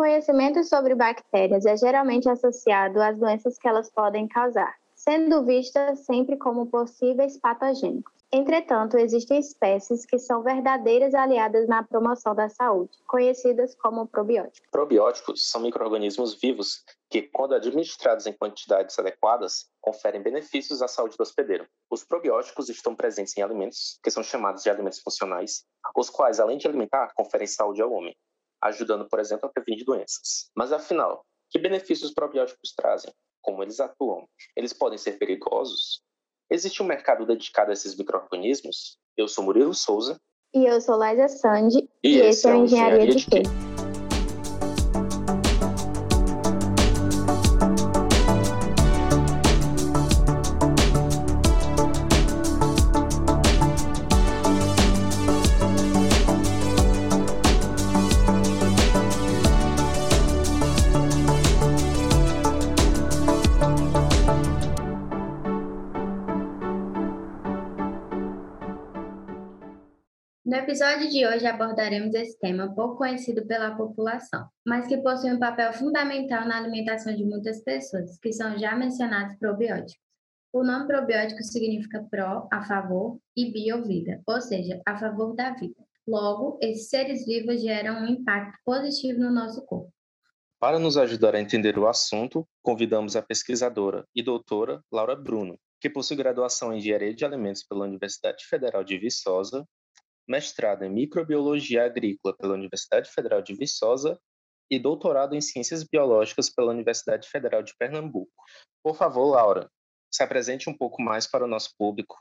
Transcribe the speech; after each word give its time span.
conhecimento 0.00 0.64
sobre 0.64 0.94
bactérias 0.94 1.66
é 1.66 1.76
geralmente 1.76 2.26
associado 2.26 3.02
às 3.02 3.18
doenças 3.18 3.58
que 3.58 3.68
elas 3.68 3.90
podem 3.90 4.26
causar, 4.26 4.74
sendo 4.94 5.44
vistas 5.44 6.06
sempre 6.06 6.38
como 6.38 6.64
possíveis 6.64 7.36
patogênicos. 7.36 8.10
Entretanto, 8.32 8.96
existem 8.96 9.38
espécies 9.38 10.06
que 10.06 10.18
são 10.18 10.42
verdadeiras 10.42 11.12
aliadas 11.12 11.68
na 11.68 11.82
promoção 11.82 12.34
da 12.34 12.48
saúde, 12.48 12.96
conhecidas 13.06 13.74
como 13.74 14.06
probióticos. 14.06 14.70
Probióticos 14.70 15.50
são 15.50 15.60
microrganismos 15.60 16.40
vivos 16.40 16.82
que, 17.10 17.20
quando 17.20 17.54
administrados 17.54 18.26
em 18.26 18.32
quantidades 18.32 18.98
adequadas, 18.98 19.68
conferem 19.82 20.22
benefícios 20.22 20.80
à 20.80 20.88
saúde 20.88 21.18
do 21.18 21.22
hospedeiro. 21.22 21.66
Os 21.90 22.04
probióticos 22.04 22.70
estão 22.70 22.96
presentes 22.96 23.36
em 23.36 23.42
alimentos, 23.42 23.98
que 24.02 24.10
são 24.10 24.22
chamados 24.22 24.62
de 24.62 24.70
alimentos 24.70 25.00
funcionais, 25.00 25.66
os 25.94 26.08
quais, 26.08 26.40
além 26.40 26.56
de 26.56 26.66
alimentar, 26.66 27.12
conferem 27.14 27.46
saúde 27.46 27.82
ao 27.82 27.92
homem, 27.92 28.16
ajudando, 28.62 29.08
por 29.08 29.18
exemplo, 29.18 29.48
a 29.48 29.52
prevenir 29.52 29.84
doenças. 29.84 30.50
Mas 30.54 30.72
afinal, 30.72 31.24
que 31.50 31.58
benefícios 31.58 32.10
os 32.10 32.14
probióticos 32.14 32.72
trazem? 32.76 33.12
Como 33.42 33.62
eles 33.62 33.80
atuam? 33.80 34.26
Eles 34.56 34.72
podem 34.72 34.98
ser 34.98 35.18
perigosos? 35.18 36.02
Existe 36.50 36.82
um 36.82 36.86
mercado 36.86 37.26
dedicado 37.26 37.70
a 37.70 37.72
esses 37.72 37.96
micro-organismos? 37.96 38.98
Eu 39.16 39.28
sou 39.28 39.44
Murilo 39.44 39.74
Souza. 39.74 40.20
E 40.54 40.66
eu 40.66 40.80
sou 40.80 40.96
Laisa 40.96 41.28
Sandi. 41.28 41.88
E, 42.02 42.16
e 42.16 42.20
esse 42.20 42.48
é 42.48 42.54
o 42.54 42.64
Engenharia, 42.64 43.04
Engenharia 43.04 43.14
de 43.14 43.26
Quê? 43.26 43.69
Episódio 70.60 71.08
de 71.08 71.26
hoje 71.26 71.46
abordaremos 71.46 72.14
esse 72.14 72.38
tema 72.38 72.74
pouco 72.74 72.96
conhecido 72.96 73.46
pela 73.46 73.74
população, 73.74 74.46
mas 74.64 74.86
que 74.86 74.98
possui 74.98 75.32
um 75.32 75.38
papel 75.38 75.72
fundamental 75.72 76.46
na 76.46 76.58
alimentação 76.58 77.16
de 77.16 77.24
muitas 77.24 77.64
pessoas, 77.64 78.18
que 78.18 78.30
são 78.30 78.58
já 78.58 78.76
mencionados 78.76 79.36
probióticos. 79.38 80.04
O 80.52 80.62
nome 80.62 80.86
probiótico 80.86 81.42
significa 81.42 82.06
pró, 82.10 82.46
a 82.52 82.62
favor, 82.62 83.18
e 83.34 83.50
bio, 83.50 83.82
vida, 83.84 84.20
ou 84.26 84.40
seja, 84.40 84.80
a 84.86 84.98
favor 84.98 85.34
da 85.34 85.54
vida. 85.54 85.82
Logo, 86.06 86.58
esses 86.60 86.90
seres 86.90 87.24
vivos 87.24 87.62
geram 87.62 88.02
um 88.02 88.06
impacto 88.06 88.58
positivo 88.62 89.18
no 89.18 89.30
nosso 89.30 89.64
corpo. 89.64 89.90
Para 90.58 90.78
nos 90.78 90.98
ajudar 90.98 91.34
a 91.34 91.40
entender 91.40 91.78
o 91.78 91.88
assunto, 91.88 92.46
convidamos 92.62 93.16
a 93.16 93.22
pesquisadora 93.22 94.04
e 94.14 94.22
doutora 94.22 94.82
Laura 94.92 95.16
Bruno, 95.16 95.58
que 95.80 95.88
possui 95.88 96.16
graduação 96.16 96.70
em 96.70 96.78
Engenharia 96.78 97.14
de 97.14 97.24
Alimentos 97.24 97.64
pela 97.64 97.86
Universidade 97.86 98.44
Federal 98.44 98.84
de 98.84 98.98
Viçosa 98.98 99.66
mestrado 100.30 100.84
em 100.84 100.88
Microbiologia 100.88 101.84
Agrícola 101.84 102.36
pela 102.36 102.54
Universidade 102.54 103.10
Federal 103.10 103.42
de 103.42 103.52
Viçosa 103.52 104.16
e 104.70 104.78
doutorado 104.78 105.34
em 105.34 105.40
Ciências 105.40 105.82
Biológicas 105.82 106.48
pela 106.48 106.70
Universidade 106.70 107.28
Federal 107.28 107.64
de 107.64 107.74
Pernambuco. 107.76 108.32
Por 108.80 108.96
favor, 108.96 109.32
Laura, 109.32 109.68
se 110.08 110.22
apresente 110.22 110.70
um 110.70 110.76
pouco 110.76 111.02
mais 111.02 111.26
para 111.26 111.44
o 111.44 111.48
nosso 111.48 111.74
público. 111.76 112.16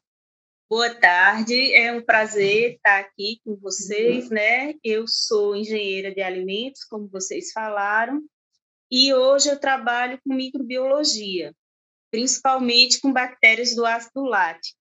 Boa 0.68 0.94
tarde, 0.94 1.74
é 1.74 1.92
um 1.92 2.02
prazer 2.02 2.76
estar 2.76 3.00
aqui 3.00 3.40
com 3.44 3.56
vocês, 3.56 4.30
né? 4.32 4.74
Eu 4.84 5.06
sou 5.08 5.56
engenheira 5.56 6.14
de 6.14 6.22
alimentos, 6.22 6.84
como 6.84 7.08
vocês 7.08 7.52
falaram, 7.52 8.24
e 8.92 9.14
hoje 9.14 9.50
eu 9.50 9.60
trabalho 9.60 10.20
com 10.24 10.34
microbiologia, 10.34 11.54
principalmente 12.12 13.00
com 13.00 13.14
bactérias 13.14 13.76
do 13.76 13.86
ácido 13.86 14.24
lático. 14.24 14.79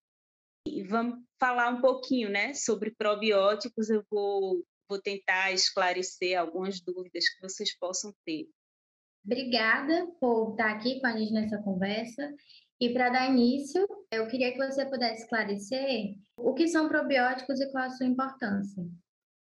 E 0.68 0.82
vamos 0.82 1.18
falar 1.38 1.68
um 1.70 1.80
pouquinho 1.80 2.28
né, 2.28 2.54
sobre 2.54 2.90
probióticos. 2.90 3.88
Eu 3.88 4.04
vou, 4.10 4.64
vou 4.88 5.00
tentar 5.00 5.52
esclarecer 5.52 6.38
algumas 6.38 6.80
dúvidas 6.80 7.28
que 7.28 7.40
vocês 7.40 7.76
possam 7.78 8.12
ter. 8.24 8.48
Obrigada 9.24 10.06
por 10.20 10.52
estar 10.52 10.70
aqui 10.70 11.00
com 11.00 11.06
a 11.06 11.16
gente 11.16 11.32
nessa 11.32 11.58
conversa. 11.58 12.34
E 12.80 12.90
para 12.92 13.10
dar 13.10 13.28
início, 13.28 13.86
eu 14.10 14.28
queria 14.28 14.52
que 14.52 14.58
você 14.58 14.86
pudesse 14.86 15.22
esclarecer 15.22 16.14
o 16.36 16.54
que 16.54 16.68
são 16.68 16.88
probióticos 16.88 17.60
e 17.60 17.70
qual 17.72 17.84
a 17.84 17.90
sua 17.90 18.06
importância. 18.06 18.84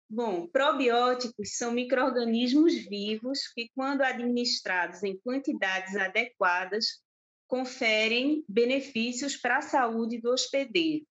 Bom, 0.10 0.46
probióticos 0.48 1.58
são 1.58 1.72
micro-organismos 1.72 2.76
vivos 2.88 3.48
que, 3.48 3.70
quando 3.76 4.04
administrados 4.04 5.02
em 5.02 5.18
quantidades 5.18 5.96
adequadas, 5.96 7.02
conferem 7.48 8.44
benefícios 8.48 9.36
para 9.36 9.58
a 9.58 9.62
saúde 9.62 10.22
do 10.22 10.32
hospedeiro. 10.32 11.06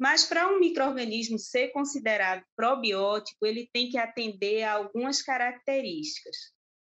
Mas 0.00 0.24
para 0.24 0.48
um 0.48 0.58
microorganismo 0.58 1.38
ser 1.38 1.72
considerado 1.72 2.42
probiótico, 2.56 3.44
ele 3.44 3.68
tem 3.70 3.90
que 3.90 3.98
atender 3.98 4.62
a 4.62 4.72
algumas 4.72 5.20
características. 5.20 6.36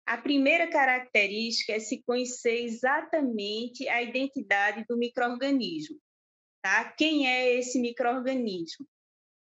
A 0.07 0.19
primeira 0.19 0.69
característica 0.69 1.73
é 1.73 1.81
se 1.81 2.03
conhecer 2.03 2.65
exatamente 2.65 3.89
a 3.89 4.03
identidade 4.03 4.85
do 4.87 4.99
microorganismo, 4.99 5.99
tá? 6.63 6.85
Quem 6.93 7.27
é 7.27 7.55
esse 7.55 7.81
microorganismo? 7.81 8.87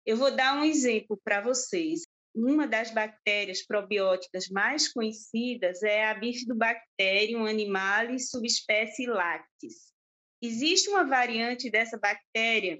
Eu 0.07 0.17
vou 0.17 0.31
dar 0.31 0.57
um 0.57 0.65
exemplo 0.65 1.21
para 1.25 1.41
vocês. 1.41 2.03
Uma 2.33 2.65
das 2.65 2.93
bactérias 2.93 3.67
probióticas 3.67 4.49
mais 4.49 4.87
conhecidas 4.87 5.83
é 5.83 6.05
a 6.05 6.15
Bifidobacterium 6.15 7.45
animalis 7.45 8.31
subespécie 8.31 9.07
lactis. 9.07 9.93
Existe 10.41 10.89
uma 10.91 11.05
variante 11.05 11.69
dessa 11.69 11.99
bactéria 11.99 12.79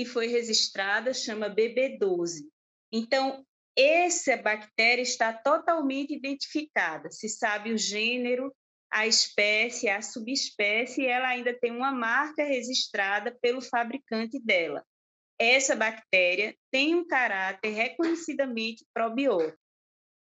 que 0.00 0.06
foi 0.06 0.28
registrada 0.28 1.12
chama 1.12 1.54
BB12. 1.54 2.46
Então, 2.90 3.44
essa 3.76 4.34
bactéria 4.34 5.02
está 5.02 5.30
totalmente 5.30 6.14
identificada. 6.14 7.10
Se 7.10 7.28
sabe 7.28 7.70
o 7.70 7.76
gênero, 7.76 8.50
a 8.90 9.06
espécie, 9.06 9.90
a 9.90 10.00
subespécie, 10.00 11.02
e 11.02 11.06
ela 11.06 11.28
ainda 11.28 11.52
tem 11.52 11.70
uma 11.70 11.92
marca 11.92 12.42
registrada 12.42 13.36
pelo 13.42 13.60
fabricante 13.60 14.40
dela. 14.40 14.82
Essa 15.38 15.76
bactéria 15.76 16.56
tem 16.70 16.94
um 16.94 17.06
caráter 17.06 17.68
reconhecidamente 17.68 18.86
probiótico. 18.94 19.58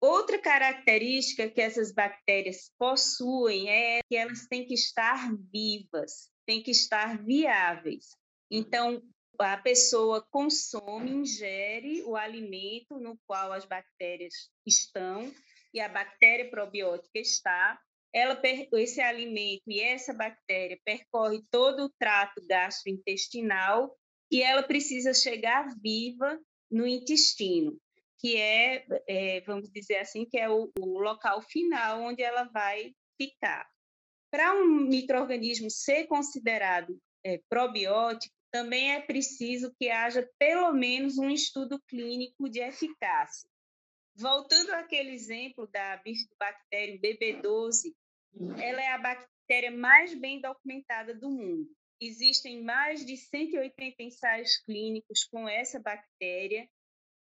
Outra 0.00 0.36
característica 0.40 1.48
que 1.48 1.60
essas 1.60 1.92
bactérias 1.92 2.72
possuem 2.76 3.70
é 3.70 4.00
que 4.08 4.16
elas 4.16 4.48
têm 4.48 4.66
que 4.66 4.74
estar 4.74 5.30
vivas, 5.52 6.28
têm 6.44 6.60
que 6.60 6.72
estar 6.72 7.22
viáveis. 7.22 8.16
Então, 8.50 9.00
a 9.40 9.56
pessoa 9.56 10.26
consome, 10.30 11.10
ingere 11.10 12.02
o 12.02 12.14
alimento 12.14 12.98
no 12.98 13.18
qual 13.26 13.52
as 13.52 13.64
bactérias 13.64 14.34
estão 14.66 15.32
e 15.72 15.80
a 15.80 15.88
bactéria 15.88 16.50
probiótica 16.50 17.18
está. 17.18 17.80
Ela, 18.12 18.40
esse 18.74 19.00
alimento 19.00 19.62
e 19.68 19.80
essa 19.80 20.12
bactéria 20.12 20.78
percorre 20.84 21.42
todo 21.50 21.84
o 21.84 21.92
trato 21.98 22.44
gastrointestinal 22.46 23.96
e 24.30 24.42
ela 24.42 24.62
precisa 24.62 25.14
chegar 25.14 25.74
viva 25.80 26.38
no 26.70 26.86
intestino, 26.86 27.78
que 28.18 28.36
é, 28.36 28.84
é 29.08 29.40
vamos 29.42 29.70
dizer 29.70 29.98
assim, 29.98 30.24
que 30.24 30.38
é 30.38 30.50
o, 30.50 30.70
o 30.78 30.98
local 30.98 31.40
final 31.42 32.02
onde 32.02 32.22
ela 32.22 32.44
vai 32.44 32.92
ficar. 33.16 33.66
Para 34.30 34.54
um 34.54 34.66
microorganismo 34.88 35.70
ser 35.70 36.06
considerado 36.06 36.96
é, 37.24 37.40
probiótico, 37.48 38.34
também 38.50 38.92
é 38.92 39.00
preciso 39.00 39.74
que 39.78 39.88
haja 39.88 40.28
pelo 40.38 40.72
menos 40.72 41.18
um 41.18 41.30
estudo 41.30 41.80
clínico 41.88 42.48
de 42.48 42.60
eficácia. 42.60 43.48
Voltando 44.16 44.70
àquele 44.72 45.12
exemplo 45.12 45.66
da 45.68 45.96
Bifidobacterium 45.98 47.00
BB12, 47.00 47.94
ela 48.60 48.82
é 48.82 48.92
a 48.92 48.98
bactéria 48.98 49.70
mais 49.70 50.14
bem 50.14 50.40
documentada 50.40 51.14
do 51.14 51.30
mundo. 51.30 51.70
Existem 52.00 52.62
mais 52.62 53.04
de 53.04 53.16
180 53.16 54.02
ensaios 54.02 54.56
clínicos 54.64 55.24
com 55.24 55.48
essa 55.48 55.78
bactéria 55.78 56.68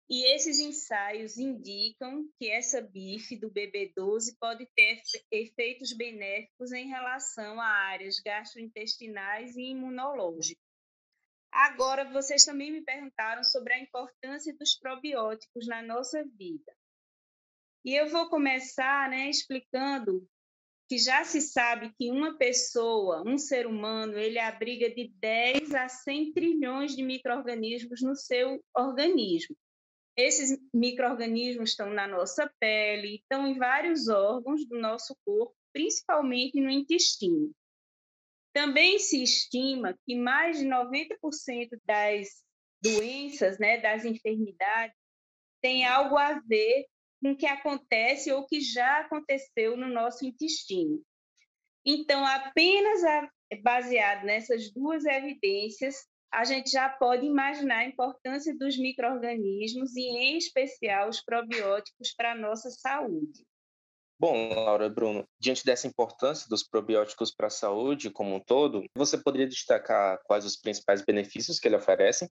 e 0.08 0.24
esses 0.34 0.60
ensaios 0.60 1.36
indicam 1.36 2.28
que 2.38 2.48
essa 2.48 2.80
BIF 2.80 3.36
do 3.36 3.50
BB12 3.50 4.36
pode 4.38 4.66
ter 4.76 5.00
efeitos 5.32 5.92
benéficos 5.92 6.72
em 6.72 6.88
relação 6.88 7.60
a 7.60 7.66
áreas 7.66 8.20
gastrointestinais 8.20 9.56
e 9.56 9.70
imunológicas. 9.70 10.65
Agora, 11.56 12.04
vocês 12.04 12.44
também 12.44 12.70
me 12.70 12.82
perguntaram 12.82 13.42
sobre 13.42 13.72
a 13.72 13.80
importância 13.80 14.54
dos 14.58 14.76
probióticos 14.78 15.66
na 15.66 15.80
nossa 15.80 16.22
vida. 16.22 16.76
E 17.82 17.94
eu 17.94 18.10
vou 18.10 18.28
começar 18.28 19.08
né, 19.08 19.30
explicando 19.30 20.28
que 20.86 20.98
já 20.98 21.24
se 21.24 21.40
sabe 21.40 21.94
que 21.98 22.10
uma 22.10 22.36
pessoa, 22.36 23.22
um 23.26 23.38
ser 23.38 23.66
humano, 23.66 24.18
ele 24.18 24.38
abriga 24.38 24.90
de 24.90 25.08
10 25.18 25.74
a 25.74 25.88
100 25.88 26.34
trilhões 26.34 26.94
de 26.94 27.02
micro-organismos 27.02 28.02
no 28.02 28.14
seu 28.14 28.62
organismo. 28.76 29.56
Esses 30.14 30.58
micro-organismos 30.74 31.70
estão 31.70 31.88
na 31.88 32.06
nossa 32.06 32.52
pele, 32.60 33.16
estão 33.16 33.46
em 33.46 33.56
vários 33.56 34.08
órgãos 34.08 34.68
do 34.68 34.78
nosso 34.78 35.16
corpo, 35.24 35.56
principalmente 35.72 36.60
no 36.60 36.68
intestino. 36.68 37.50
Também 38.56 38.98
se 38.98 39.22
estima 39.22 39.94
que 40.06 40.16
mais 40.16 40.58
de 40.58 40.64
90% 40.64 41.78
das 41.84 42.42
doenças, 42.82 43.58
né, 43.58 43.78
das 43.82 44.06
enfermidades, 44.06 44.96
tem 45.60 45.84
algo 45.84 46.16
a 46.16 46.40
ver 46.40 46.86
com 47.20 47.32
o 47.32 47.36
que 47.36 47.44
acontece 47.44 48.32
ou 48.32 48.46
que 48.46 48.62
já 48.62 49.00
aconteceu 49.00 49.76
no 49.76 49.88
nosso 49.88 50.24
intestino. 50.24 51.04
Então, 51.84 52.24
apenas 52.24 53.02
baseado 53.62 54.24
nessas 54.24 54.72
duas 54.72 55.04
evidências, 55.04 56.06
a 56.32 56.42
gente 56.44 56.70
já 56.70 56.88
pode 56.88 57.26
imaginar 57.26 57.80
a 57.80 57.86
importância 57.86 58.56
dos 58.56 58.78
micro-organismos 58.78 59.94
e, 59.94 60.00
em 60.00 60.38
especial, 60.38 61.10
os 61.10 61.22
probióticos 61.22 62.14
para 62.16 62.32
a 62.32 62.34
nossa 62.34 62.70
saúde. 62.70 63.45
Bom, 64.18 64.48
Laura, 64.54 64.88
Bruno, 64.88 65.28
diante 65.38 65.62
dessa 65.62 65.86
importância 65.86 66.48
dos 66.48 66.62
probióticos 66.62 67.34
para 67.34 67.48
a 67.48 67.50
saúde 67.50 68.10
como 68.10 68.34
um 68.34 68.40
todo, 68.40 68.82
você 68.96 69.18
poderia 69.18 69.46
destacar 69.46 70.18
quais 70.24 70.46
os 70.46 70.56
principais 70.56 71.04
benefícios 71.04 71.60
que 71.60 71.68
ele 71.68 71.76
oferece? 71.76 72.30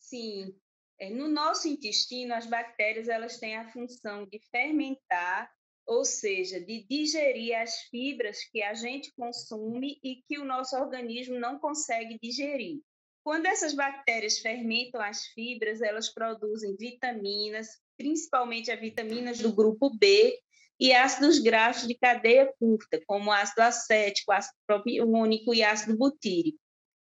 Sim. 0.00 0.52
É, 0.98 1.08
no 1.08 1.28
nosso 1.28 1.68
intestino, 1.68 2.34
as 2.34 2.46
bactérias 2.46 3.08
elas 3.08 3.38
têm 3.38 3.56
a 3.56 3.70
função 3.72 4.26
de 4.26 4.40
fermentar, 4.50 5.48
ou 5.86 6.04
seja, 6.04 6.60
de 6.60 6.84
digerir 6.88 7.56
as 7.56 7.82
fibras 7.82 8.38
que 8.50 8.60
a 8.62 8.74
gente 8.74 9.12
consome 9.14 10.00
e 10.02 10.22
que 10.26 10.36
o 10.36 10.44
nosso 10.44 10.76
organismo 10.76 11.38
não 11.38 11.60
consegue 11.60 12.18
digerir. 12.20 12.80
Quando 13.22 13.46
essas 13.46 13.72
bactérias 13.72 14.38
fermentam 14.38 15.00
as 15.00 15.26
fibras, 15.26 15.80
elas 15.80 16.12
produzem 16.12 16.74
vitaminas, 16.76 17.68
principalmente 17.96 18.70
as 18.70 18.80
vitaminas 18.80 19.38
do 19.38 19.52
grupo 19.52 19.96
B 19.96 20.36
e 20.80 20.94
ácidos 20.94 21.38
graxos 21.38 21.86
de 21.86 21.94
cadeia 21.94 22.50
curta, 22.58 22.98
como 23.06 23.30
ácido 23.30 23.60
acético, 23.60 24.32
ácido 24.32 24.56
propiônico 24.66 25.54
e 25.54 25.62
ácido 25.62 25.94
butírico. 25.94 26.58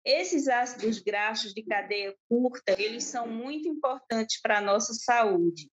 Esses 0.05 0.49
ácidos 0.49 0.99
graxos 0.99 1.55
de 1.55 1.62
cadeia 1.62 2.14
curta, 2.28 2.76
eles 2.78 3.05
são 3.05 3.26
muito 3.26 3.66
importantes 3.66 4.38
para 4.43 4.58
a 4.58 4.61
nossa 4.61 4.93
saúde. 4.93 5.70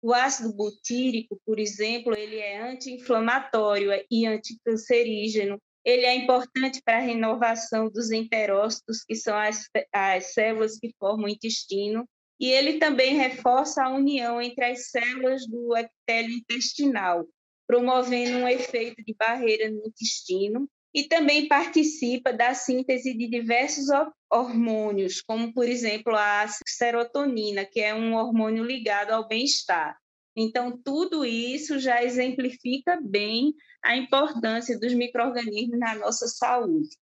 O 0.00 0.14
ácido 0.14 0.54
butírico, 0.54 1.38
por 1.44 1.58
exemplo, 1.58 2.16
ele 2.16 2.38
é 2.38 2.62
anti-inflamatório 2.62 3.90
e 4.10 4.26
anticancerígeno, 4.26 5.60
ele 5.84 6.06
é 6.06 6.14
importante 6.14 6.80
para 6.82 6.96
a 6.96 7.00
renovação 7.00 7.90
dos 7.90 8.10
enterócitos, 8.10 9.04
que 9.04 9.14
são 9.14 9.36
as, 9.36 9.68
as 9.92 10.32
células 10.32 10.78
que 10.78 10.94
formam 10.98 11.26
o 11.26 11.28
intestino, 11.28 12.08
e 12.38 12.50
ele 12.50 12.78
também 12.78 13.16
reforça 13.16 13.84
a 13.84 13.90
união 13.90 14.40
entre 14.40 14.64
as 14.64 14.90
células 14.90 15.46
do 15.46 15.76
epitélio 15.76 16.36
intestinal, 16.36 17.26
promovendo 17.66 18.38
um 18.38 18.48
efeito 18.48 19.02
de 19.04 19.14
barreira 19.14 19.70
no 19.70 19.86
intestino, 19.86 20.68
e 20.94 21.04
também 21.04 21.48
participa 21.48 22.32
da 22.32 22.54
síntese 22.54 23.12
de 23.16 23.28
diversos 23.28 23.86
hormônios, 24.30 25.20
como, 25.20 25.52
por 25.52 25.68
exemplo, 25.68 26.14
a 26.14 26.46
serotonina, 26.68 27.64
que 27.64 27.80
é 27.80 27.92
um 27.92 28.14
hormônio 28.14 28.62
ligado 28.62 29.10
ao 29.10 29.26
bem-estar. 29.26 29.98
Então, 30.36 30.76
tudo 30.76 31.24
isso 31.24 31.78
já 31.80 32.02
exemplifica 32.02 33.00
bem 33.02 33.52
a 33.82 33.96
importância 33.96 34.78
dos 34.78 34.94
micro-organismos 34.94 35.78
na 35.78 35.96
nossa 35.96 36.28
saúde. 36.28 36.96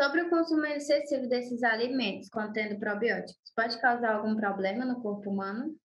Sobre 0.00 0.22
o 0.22 0.30
consumo 0.30 0.64
excessivo 0.64 1.26
desses 1.26 1.60
alimentos 1.64 2.28
contendo 2.28 2.78
probióticos, 2.78 3.52
pode 3.56 3.80
causar 3.80 4.14
algum 4.14 4.36
problema 4.36 4.84
no 4.84 5.02
corpo 5.02 5.28
humano? 5.28 5.76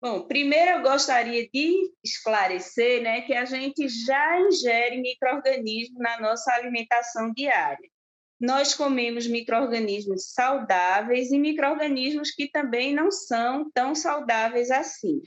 Bom, 0.00 0.26
primeiro 0.26 0.70
eu 0.70 0.82
gostaria 0.82 1.46
de 1.46 1.92
esclarecer 2.02 3.02
né, 3.02 3.20
que 3.20 3.34
a 3.34 3.44
gente 3.44 3.86
já 3.86 4.40
ingere 4.40 5.02
micro-organismos 5.02 5.98
na 5.98 6.18
nossa 6.18 6.54
alimentação 6.54 7.30
diária. 7.34 7.90
Nós 8.40 8.74
comemos 8.74 9.26
micro-organismos 9.26 10.32
saudáveis 10.32 11.30
e 11.30 11.38
micro-organismos 11.38 12.30
que 12.30 12.48
também 12.48 12.94
não 12.94 13.10
são 13.10 13.70
tão 13.74 13.94
saudáveis 13.94 14.70
assim. 14.70 15.20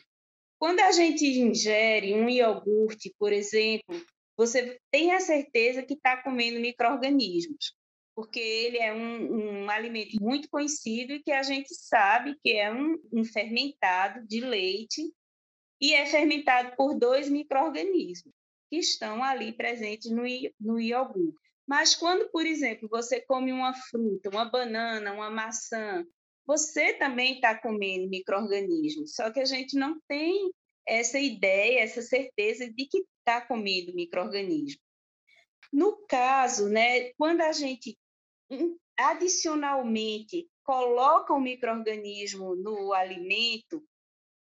Quando 0.57 0.79
a 0.79 0.91
gente 0.91 1.23
ingere 1.23 2.15
um 2.15 2.27
iogurte, 2.27 3.13
por 3.19 3.31
exemplo, 3.31 4.03
você 4.35 4.79
tem 4.89 5.13
a 5.13 5.19
certeza 5.19 5.83
que 5.83 5.93
está 5.93 6.17
comendo 6.23 6.59
micro-organismos, 6.59 7.79
porque 8.15 8.39
ele 8.39 8.77
é 8.77 8.93
um, 8.93 9.63
um, 9.63 9.69
alimento 9.69 10.21
muito 10.21 10.49
conhecido 10.49 11.13
e 11.13 11.23
que 11.23 11.31
a 11.31 11.43
gente 11.43 11.73
sabe 11.73 12.35
que 12.43 12.51
é 12.51 12.71
um, 12.71 12.97
um 13.11 13.23
fermentado 13.23 14.25
de 14.27 14.41
leite 14.41 15.01
e 15.79 15.93
é 15.93 16.05
fermentado 16.05 16.75
por 16.75 16.93
dois 16.93 17.29
micro-organismos 17.29 18.33
que 18.69 18.77
estão 18.77 19.23
ali 19.23 19.51
presentes 19.51 20.11
no, 20.11 20.23
no 20.59 20.79
iogurte. 20.79 21.37
Mas 21.67 21.95
quando, 21.95 22.29
por 22.29 22.45
exemplo, 22.45 22.87
você 22.89 23.21
come 23.21 23.51
uma 23.51 23.73
fruta, 23.73 24.29
uma 24.29 24.45
banana, 24.45 25.13
uma 25.13 25.29
maçã, 25.29 26.05
você 26.45 26.93
também 26.93 27.35
está 27.35 27.55
comendo 27.55 28.09
micro-organismos, 28.09 29.13
só 29.15 29.31
que 29.31 29.39
a 29.39 29.45
gente 29.45 29.77
não 29.77 29.99
tem 30.07 30.51
essa 30.87 31.19
ideia, 31.19 31.79
essa 31.79 32.01
certeza 32.01 32.69
de 32.69 32.85
que 32.87 33.03
está 33.19 33.41
comendo 33.41 33.93
micro-organismo. 33.93 34.81
No 35.71 36.05
caso, 36.07 36.67
né, 36.69 37.11
quando 37.13 37.41
a 37.41 37.51
gente 37.51 37.97
adicionalmente 38.97 40.49
coloca 40.63 41.33
o 41.33 41.37
um 41.37 41.41
microorganismo 41.41 42.55
no 42.55 42.93
alimento, 42.93 43.83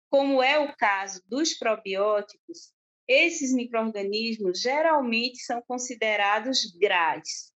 como 0.10 0.42
é 0.42 0.60
o 0.60 0.76
caso 0.76 1.22
dos 1.28 1.54
probióticos, 1.54 2.72
esses 3.08 3.54
microorganismos 3.54 4.62
geralmente 4.62 5.40
são 5.40 5.62
considerados 5.62 6.66
GRAS. 6.78 7.52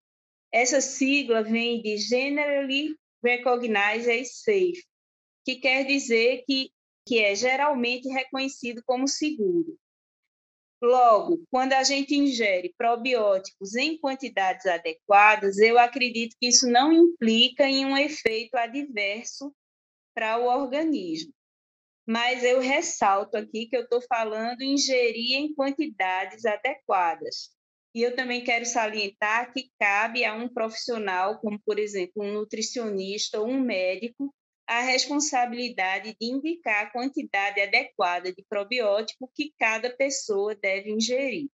Essa 0.52 0.82
sigla 0.82 1.44
vem 1.44 1.82
de 1.82 1.98
Generally 1.98 2.96
Recognized 3.24 4.10
as 4.10 4.42
Safe, 4.42 4.84
que 5.46 5.56
quer 5.58 5.86
dizer 5.86 6.44
que, 6.46 6.72
que 7.06 7.20
é 7.20 7.36
geralmente 7.36 8.08
reconhecido 8.10 8.82
como 8.86 9.08
seguro. 9.08 9.78
Logo, 10.82 11.46
quando 11.52 11.74
a 11.74 11.84
gente 11.84 12.16
ingere 12.16 12.74
probióticos 12.76 13.76
em 13.76 14.00
quantidades 14.00 14.66
adequadas, 14.66 15.60
eu 15.60 15.78
acredito 15.78 16.36
que 16.40 16.48
isso 16.48 16.68
não 16.68 16.92
implica 16.92 17.68
em 17.70 17.86
um 17.86 17.96
efeito 17.96 18.56
adverso 18.56 19.54
para 20.16 20.40
o 20.40 20.46
organismo. 20.46 21.32
Mas 22.08 22.44
eu 22.44 22.60
ressalto 22.60 23.38
aqui 23.38 23.68
que 23.68 23.78
eu 23.78 23.84
estou 23.84 24.02
falando 24.02 24.64
ingerir 24.64 25.38
em 25.38 25.54
quantidades 25.54 26.46
adequadas. 26.46 27.52
E 27.94 28.02
eu 28.02 28.16
também 28.16 28.44
quero 28.44 28.66
salientar 28.66 29.54
que 29.54 29.70
cabe 29.80 30.26
a 30.26 30.34
um 30.34 30.50
profissional, 30.50 31.40
como 31.40 31.60
por 31.64 31.78
exemplo 31.78 32.24
um 32.24 32.34
nutricionista 32.34 33.40
ou 33.40 33.48
um 33.48 33.60
médico, 33.60 34.34
a 34.72 34.80
responsabilidade 34.80 36.16
de 36.18 36.32
indicar 36.32 36.86
a 36.86 36.90
quantidade 36.92 37.60
adequada 37.60 38.32
de 38.32 38.42
probiótico 38.48 39.30
que 39.36 39.54
cada 39.60 39.90
pessoa 39.90 40.56
deve 40.56 40.90
ingerir. 40.90 41.50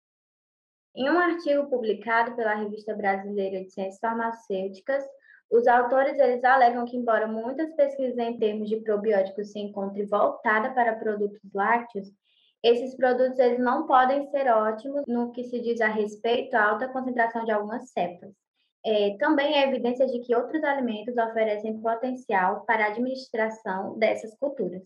Em 0.94 1.08
um 1.08 1.18
artigo 1.18 1.66
publicado 1.70 2.36
pela 2.36 2.54
Revista 2.54 2.94
Brasileira 2.94 3.64
de 3.64 3.70
Ciências 3.70 3.98
Farmacêuticas, 4.00 5.02
os 5.50 5.66
autores 5.66 6.18
eles 6.18 6.44
alegam 6.44 6.84
que, 6.84 6.94
embora 6.94 7.26
muitas 7.26 7.74
pesquisas 7.74 8.18
em 8.18 8.38
termos 8.38 8.68
de 8.68 8.82
probióticos 8.82 9.50
se 9.50 9.60
encontrem 9.60 10.04
voltadas 10.04 10.74
para 10.74 10.96
produtos 10.96 11.40
lácteos, 11.54 12.12
esses 12.62 12.94
produtos 12.94 13.38
eles 13.38 13.58
não 13.58 13.86
podem 13.86 14.30
ser 14.30 14.46
ótimos 14.48 15.04
no 15.08 15.32
que 15.32 15.42
se 15.44 15.58
diz 15.58 15.80
a 15.80 15.88
respeito 15.88 16.54
à 16.54 16.64
alta 16.64 16.88
concentração 16.88 17.46
de 17.46 17.50
algumas 17.50 17.88
cepas. 17.88 18.34
É, 18.88 19.16
também 19.18 19.58
é 19.58 19.66
evidência 19.66 20.06
de 20.06 20.20
que 20.20 20.32
outros 20.32 20.62
alimentos 20.62 21.16
oferecem 21.16 21.80
potencial 21.80 22.64
para 22.66 22.84
a 22.84 22.88
administração 22.90 23.98
dessas 23.98 24.32
culturas, 24.38 24.80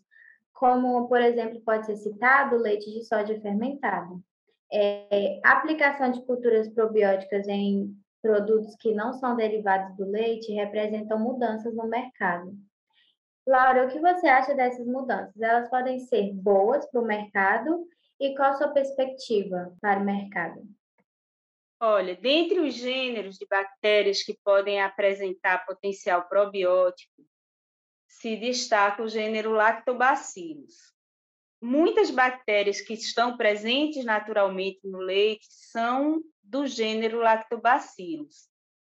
como, 0.55 1.07
por 1.07 1.21
exemplo, 1.21 1.61
pode 1.61 1.85
ser 1.85 1.97
citado 1.97 2.57
leite 2.57 2.91
de 2.91 3.05
soja 3.05 3.39
fermentado. 3.43 4.23
É, 4.73 5.39
aplicação 5.45 6.11
de 6.13 6.23
culturas 6.23 6.67
probióticas 6.69 7.47
em 7.47 7.95
produtos 8.23 8.75
que 8.77 8.95
não 8.95 9.13
são 9.13 9.37
derivados 9.37 9.95
do 9.99 10.07
leite 10.07 10.51
representam 10.51 11.19
mudanças 11.19 11.75
no 11.75 11.87
mercado. 11.87 12.55
Laura, 13.47 13.85
o 13.85 13.89
que 13.89 14.01
você 14.01 14.29
acha 14.29 14.55
dessas 14.55 14.87
mudanças? 14.87 15.39
Elas 15.39 15.69
podem 15.69 15.99
ser 15.99 16.33
boas 16.33 16.91
para 16.91 17.03
o 17.03 17.07
mercado 17.07 17.87
e 18.19 18.35
qual 18.35 18.53
a 18.53 18.55
sua 18.55 18.69
perspectiva 18.69 19.75
para 19.79 20.01
o 20.01 20.05
mercado? 20.05 20.63
Olha, 21.83 22.15
dentre 22.15 22.61
os 22.61 22.75
gêneros 22.75 23.39
de 23.39 23.47
bactérias 23.47 24.23
que 24.23 24.39
podem 24.45 24.83
apresentar 24.83 25.65
potencial 25.65 26.29
probiótico, 26.29 27.25
se 28.07 28.37
destaca 28.37 29.03
o 29.03 29.09
gênero 29.09 29.53
Lactobacillus. 29.53 30.75
Muitas 31.63 32.11
bactérias 32.11 32.83
que 32.83 32.93
estão 32.93 33.37
presentes 33.37 34.05
naturalmente 34.05 34.81
no 34.85 34.99
leite 34.99 35.47
são 35.49 36.23
do 36.43 36.67
gênero 36.67 37.19
Lactobacillus. 37.19 38.51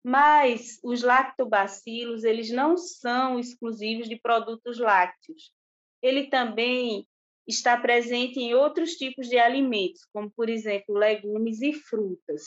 Mas 0.02 0.80
os 0.82 1.02
lactobacilos, 1.02 2.24
eles 2.24 2.50
não 2.50 2.76
são 2.76 3.38
exclusivos 3.38 4.08
de 4.08 4.16
produtos 4.16 4.78
lácteos. 4.78 5.54
ele 6.02 6.26
também 6.28 7.06
está 7.46 7.76
presente 7.80 8.40
em 8.40 8.54
outros 8.54 8.94
tipos 8.94 9.28
de 9.28 9.38
alimentos, 9.38 10.04
como, 10.12 10.28
por 10.32 10.48
exemplo, 10.48 10.96
legumes 10.96 11.62
e 11.62 11.72
frutas. 11.72 12.42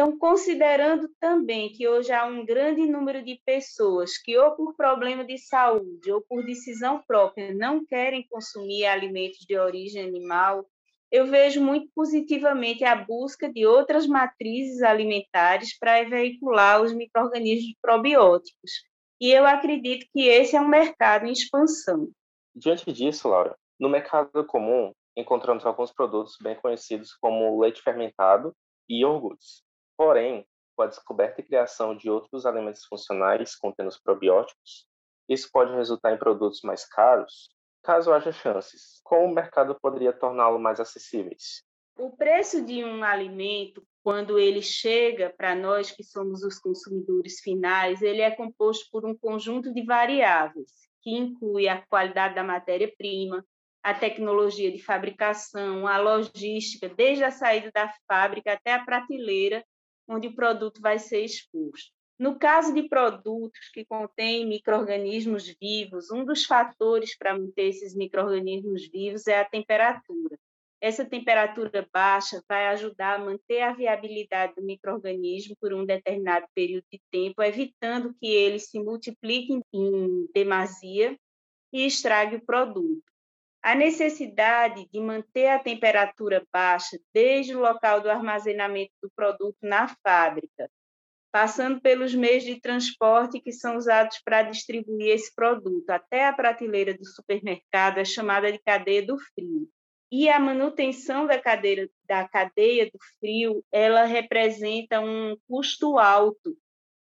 Então, 0.00 0.16
considerando 0.16 1.10
também 1.20 1.70
que 1.70 1.86
hoje 1.86 2.10
há 2.10 2.24
um 2.24 2.42
grande 2.42 2.86
número 2.86 3.22
de 3.22 3.38
pessoas 3.44 4.16
que, 4.16 4.34
ou 4.38 4.52
por 4.52 4.74
problema 4.74 5.22
de 5.22 5.36
saúde 5.36 6.10
ou 6.10 6.22
por 6.22 6.42
decisão 6.42 7.02
própria, 7.06 7.52
não 7.52 7.84
querem 7.84 8.26
consumir 8.26 8.86
alimentos 8.86 9.40
de 9.40 9.58
origem 9.58 10.02
animal, 10.02 10.64
eu 11.12 11.26
vejo 11.26 11.62
muito 11.62 11.90
positivamente 11.94 12.82
a 12.82 12.96
busca 12.96 13.52
de 13.52 13.66
outras 13.66 14.06
matrizes 14.06 14.80
alimentares 14.80 15.78
para 15.78 16.08
veicular 16.08 16.80
os 16.80 16.94
micro-organismos 16.94 17.74
probióticos. 17.82 18.70
E 19.20 19.30
eu 19.30 19.44
acredito 19.44 20.06
que 20.14 20.22
esse 20.28 20.56
é 20.56 20.60
um 20.62 20.68
mercado 20.68 21.26
em 21.26 21.32
expansão. 21.32 22.08
Diante 22.54 22.90
disso, 22.90 23.28
Laura, 23.28 23.54
no 23.78 23.90
mercado 23.90 24.46
comum 24.46 24.94
encontramos 25.14 25.66
alguns 25.66 25.92
produtos 25.92 26.38
bem 26.40 26.56
conhecidos 26.56 27.12
como 27.12 27.60
leite 27.60 27.82
fermentado 27.82 28.56
e 28.88 29.02
iogurtes. 29.02 29.62
Porém, 30.00 30.46
com 30.74 30.82
a 30.82 30.86
descoberta 30.86 31.42
e 31.42 31.44
criação 31.44 31.94
de 31.94 32.08
outros 32.08 32.46
alimentos 32.46 32.86
funcionais 32.86 33.54
contendo 33.54 33.88
os 33.88 34.00
probióticos, 34.00 34.86
isso 35.28 35.50
pode 35.52 35.74
resultar 35.74 36.14
em 36.14 36.18
produtos 36.18 36.62
mais 36.62 36.88
caros 36.88 37.50
caso 37.82 38.10
haja 38.10 38.32
chances, 38.32 38.98
como 39.04 39.26
o 39.26 39.34
mercado 39.34 39.78
poderia 39.78 40.10
torná-lo 40.10 40.58
mais 40.58 40.80
acessíveis? 40.80 41.62
O 41.98 42.16
preço 42.16 42.64
de 42.64 42.82
um 42.82 43.04
alimento, 43.04 43.86
quando 44.02 44.38
ele 44.38 44.62
chega 44.62 45.34
para 45.36 45.54
nós 45.54 45.90
que 45.90 46.02
somos 46.02 46.42
os 46.42 46.58
consumidores 46.58 47.40
finais, 47.40 48.00
ele 48.00 48.22
é 48.22 48.30
composto 48.30 48.88
por 48.90 49.04
um 49.04 49.14
conjunto 49.14 49.70
de 49.70 49.84
variáveis, 49.84 50.72
que 51.02 51.10
inclui 51.10 51.68
a 51.68 51.84
qualidade 51.86 52.34
da 52.34 52.42
matéria-prima, 52.42 53.44
a 53.82 53.92
tecnologia 53.92 54.72
de 54.72 54.82
fabricação, 54.82 55.86
a 55.86 55.98
logística, 55.98 56.88
desde 56.88 57.22
a 57.22 57.30
saída 57.30 57.70
da 57.70 57.92
fábrica 58.08 58.54
até 58.54 58.72
a 58.72 58.82
prateleira 58.82 59.62
onde 60.10 60.26
o 60.26 60.34
produto 60.34 60.80
vai 60.80 60.98
ser 60.98 61.24
exposto. 61.24 61.92
No 62.18 62.38
caso 62.38 62.74
de 62.74 62.82
produtos 62.86 63.70
que 63.72 63.84
contêm 63.84 64.46
microrganismos 64.46 65.56
vivos, 65.58 66.10
um 66.10 66.24
dos 66.24 66.44
fatores 66.44 67.16
para 67.16 67.38
manter 67.38 67.68
esses 67.68 67.94
microrganismos 67.94 68.90
vivos 68.90 69.26
é 69.26 69.40
a 69.40 69.44
temperatura. 69.44 70.36
Essa 70.82 71.04
temperatura 71.04 71.86
baixa 71.92 72.42
vai 72.48 72.66
ajudar 72.68 73.14
a 73.14 73.24
manter 73.24 73.62
a 73.62 73.72
viabilidade 73.72 74.54
do 74.54 74.62
microorganismo 74.62 75.54
por 75.60 75.72
um 75.72 75.86
determinado 75.86 76.46
período 76.54 76.84
de 76.92 77.00
tempo, 77.10 77.42
evitando 77.42 78.14
que 78.20 78.26
ele 78.26 78.58
se 78.58 78.78
multiplique 78.78 79.58
em 79.72 80.26
demasia 80.34 81.16
e 81.72 81.86
estrague 81.86 82.36
o 82.36 82.44
produto. 82.44 83.02
A 83.62 83.74
necessidade 83.74 84.88
de 84.90 85.00
manter 85.00 85.48
a 85.48 85.58
temperatura 85.58 86.46
baixa 86.52 86.98
desde 87.12 87.54
o 87.54 87.60
local 87.60 88.00
do 88.00 88.10
armazenamento 88.10 88.92
do 89.02 89.10
produto 89.10 89.58
na 89.62 89.88
fábrica 90.02 90.70
passando 91.32 91.80
pelos 91.80 92.14
meios 92.14 92.44
de 92.44 92.60
transporte 92.60 93.40
que 93.40 93.52
são 93.52 93.76
usados 93.76 94.20
para 94.24 94.42
distribuir 94.42 95.14
esse 95.14 95.34
produto 95.34 95.88
até 95.90 96.26
a 96.26 96.32
prateleira 96.32 96.92
do 96.96 97.04
supermercado, 97.06 97.98
é 97.98 98.04
chamada 98.04 98.50
de 98.50 98.58
cadeia 98.58 99.04
do 99.04 99.16
frio. 99.18 99.68
E 100.12 100.28
a 100.28 100.40
manutenção 100.40 101.24
da, 101.24 101.40
cadeira, 101.40 101.88
da 102.04 102.28
cadeia 102.28 102.86
do 102.86 102.98
frio, 103.20 103.64
ela 103.70 104.04
representa 104.04 105.00
um 105.00 105.36
custo 105.48 105.98
alto. 105.98 106.56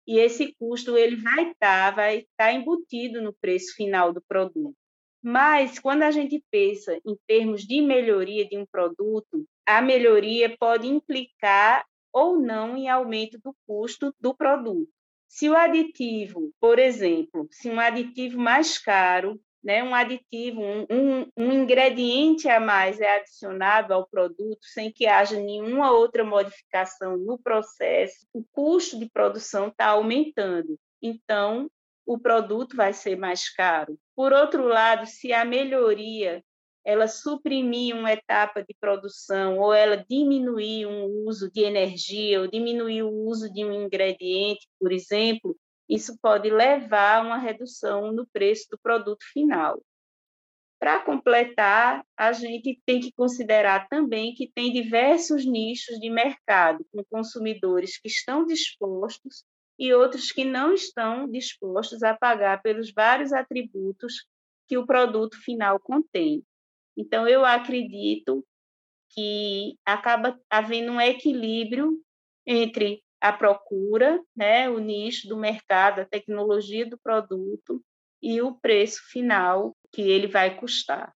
E 0.06 0.20
esse 0.20 0.54
custo 0.60 0.96
ele 0.96 1.16
vai 1.16 1.52
estar, 1.52 1.90
tá, 1.90 1.92
vai 1.92 2.18
estar 2.20 2.28
tá 2.38 2.54
embutido 2.54 3.22
no 3.22 3.34
preço 3.34 3.76
final 3.76 4.14
do 4.14 4.22
produto. 4.22 4.76
Mas 5.22 5.80
quando 5.80 6.04
a 6.04 6.12
gente 6.12 6.44
pensa 6.50 7.00
em 7.06 7.18
termos 7.28 7.64
de 7.64 7.82
melhoria 7.82 8.48
de 8.48 8.58
um 8.58 8.66
produto, 8.66 9.46
a 9.66 9.82
melhoria 9.82 10.56
pode 10.58 10.88
implicar 10.88 11.86
ou 12.12 12.40
não 12.40 12.78
em 12.78 12.90
aumento 12.90 13.40
do 13.44 13.56
custo 13.68 14.14
do 14.20 14.34
produto. 14.34 14.90
Se 15.28 15.48
o 15.48 15.56
aditivo, 15.56 16.52
por 16.60 16.80
exemplo, 16.80 17.48
se 17.52 17.70
um 17.70 17.80
aditivo 17.80 18.40
mais 18.40 18.80
caro, 18.80 19.40
né, 19.64 19.84
um 19.84 19.94
aditivo, 19.94 20.62
um, 20.62 20.86
um, 20.90 21.32
um 21.38 21.52
ingrediente 21.52 22.48
a 22.48 22.60
mais 22.60 23.00
é 23.00 23.18
adicionado 23.18 23.94
ao 23.94 24.08
produto 24.08 24.60
sem 24.64 24.92
que 24.92 25.06
haja 25.06 25.40
nenhuma 25.40 25.92
outra 25.92 26.24
modificação 26.24 27.18
no 27.18 27.38
processo, 27.38 28.26
o 28.34 28.44
custo 28.52 28.98
de 28.98 29.10
produção 29.10 29.68
está 29.68 29.88
aumentando. 29.88 30.80
Então, 31.02 31.70
o 32.10 32.18
produto 32.18 32.76
vai 32.76 32.92
ser 32.92 33.16
mais 33.16 33.54
caro. 33.54 33.96
Por 34.16 34.34
outro 34.34 34.66
lado, 34.66 35.06
se 35.06 35.32
a 35.32 35.46
melhoria 35.46 36.44
ela 36.84 37.08
suprimir 37.08 37.96
uma 37.96 38.12
etapa 38.12 38.64
de 38.64 38.76
produção 38.82 39.60
ou 39.60 39.72
ela 39.72 40.04
diminuir 40.10 40.88
um 40.88 41.28
uso 41.28 41.52
de 41.52 41.62
energia 41.62 42.42
ou 42.42 42.48
diminuir 42.48 43.04
o 43.04 43.12
uso 43.12 43.54
de 43.54 43.64
um 43.64 43.86
ingrediente, 43.86 44.68
por 44.80 44.92
exemplo, 44.92 45.56
isso 45.88 46.18
pode 46.20 46.50
levar 46.50 47.20
a 47.20 47.22
uma 47.22 47.38
redução 47.38 48.12
no 48.12 48.26
preço 48.26 48.66
do 48.72 48.80
produto 48.80 49.24
final. 49.32 49.80
Para 50.80 51.02
completar, 51.02 52.04
a 52.18 52.32
gente 52.32 52.82
tem 52.88 53.00
que 53.00 53.12
considerar 53.12 53.88
também 53.88 54.34
que 54.34 54.52
tem 54.52 54.74
diversos 54.74 55.46
nichos 55.46 56.00
de 56.00 56.10
mercado, 56.10 56.84
com 56.92 57.04
consumidores 57.04 58.00
que 58.00 58.08
estão 58.08 58.48
dispostos 58.48 59.44
e 59.80 59.94
outros 59.94 60.32
que 60.32 60.44
não 60.44 60.74
estão 60.74 61.30
dispostos 61.30 62.04
a 62.04 62.14
pagar 62.14 62.62
pelos 62.62 62.92
vários 62.92 63.32
atributos 63.32 64.28
que 64.68 64.78
o 64.78 64.86
produto 64.86 65.42
final 65.42 65.80
contém. 65.80 66.44
Então, 66.98 67.26
eu 67.26 67.46
acredito 67.46 68.46
que 69.12 69.78
acaba 69.86 70.38
havendo 70.50 70.92
um 70.92 71.02
equilíbrio 71.02 71.98
entre 72.46 73.02
a 73.22 73.32
procura, 73.32 74.22
né, 74.36 74.70
o 74.70 74.80
nicho 74.80 75.28
do 75.28 75.38
mercado, 75.38 76.02
a 76.02 76.06
tecnologia 76.06 76.86
do 76.86 76.98
produto 76.98 77.82
e 78.22 78.42
o 78.42 78.56
preço 78.56 79.02
final 79.10 79.76
que 79.92 80.02
ele 80.02 80.28
vai 80.28 80.58
custar. 80.58 81.14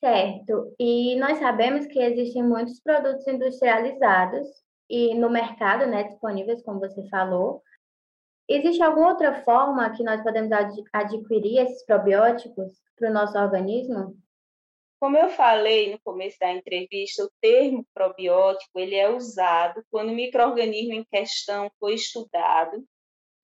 Certo. 0.00 0.74
E 0.78 1.16
nós 1.16 1.38
sabemos 1.38 1.86
que 1.86 1.98
existem 1.98 2.42
muitos 2.42 2.80
produtos 2.80 3.26
industrializados 3.26 4.46
e 4.88 5.14
no 5.14 5.28
mercado, 5.28 5.86
né, 5.86 6.04
disponíveis, 6.04 6.62
como 6.62 6.80
você 6.80 7.06
falou. 7.08 7.62
Existe 8.48 8.82
alguma 8.82 9.10
outra 9.10 9.42
forma 9.44 9.94
que 9.94 10.02
nós 10.02 10.22
podemos 10.22 10.50
adquirir 10.92 11.58
esses 11.58 11.84
probióticos 11.84 12.72
para 12.96 13.10
o 13.10 13.12
nosso 13.12 13.36
organismo? 13.38 14.16
Como 14.98 15.16
eu 15.16 15.28
falei 15.28 15.92
no 15.92 16.00
começo 16.00 16.38
da 16.40 16.50
entrevista, 16.50 17.24
o 17.24 17.30
termo 17.40 17.86
probiótico 17.94 18.80
ele 18.80 18.96
é 18.96 19.08
usado 19.08 19.84
quando 19.90 20.10
o 20.10 20.14
microorganismo 20.14 20.94
em 20.94 21.04
questão 21.04 21.70
foi 21.78 21.94
estudado 21.94 22.84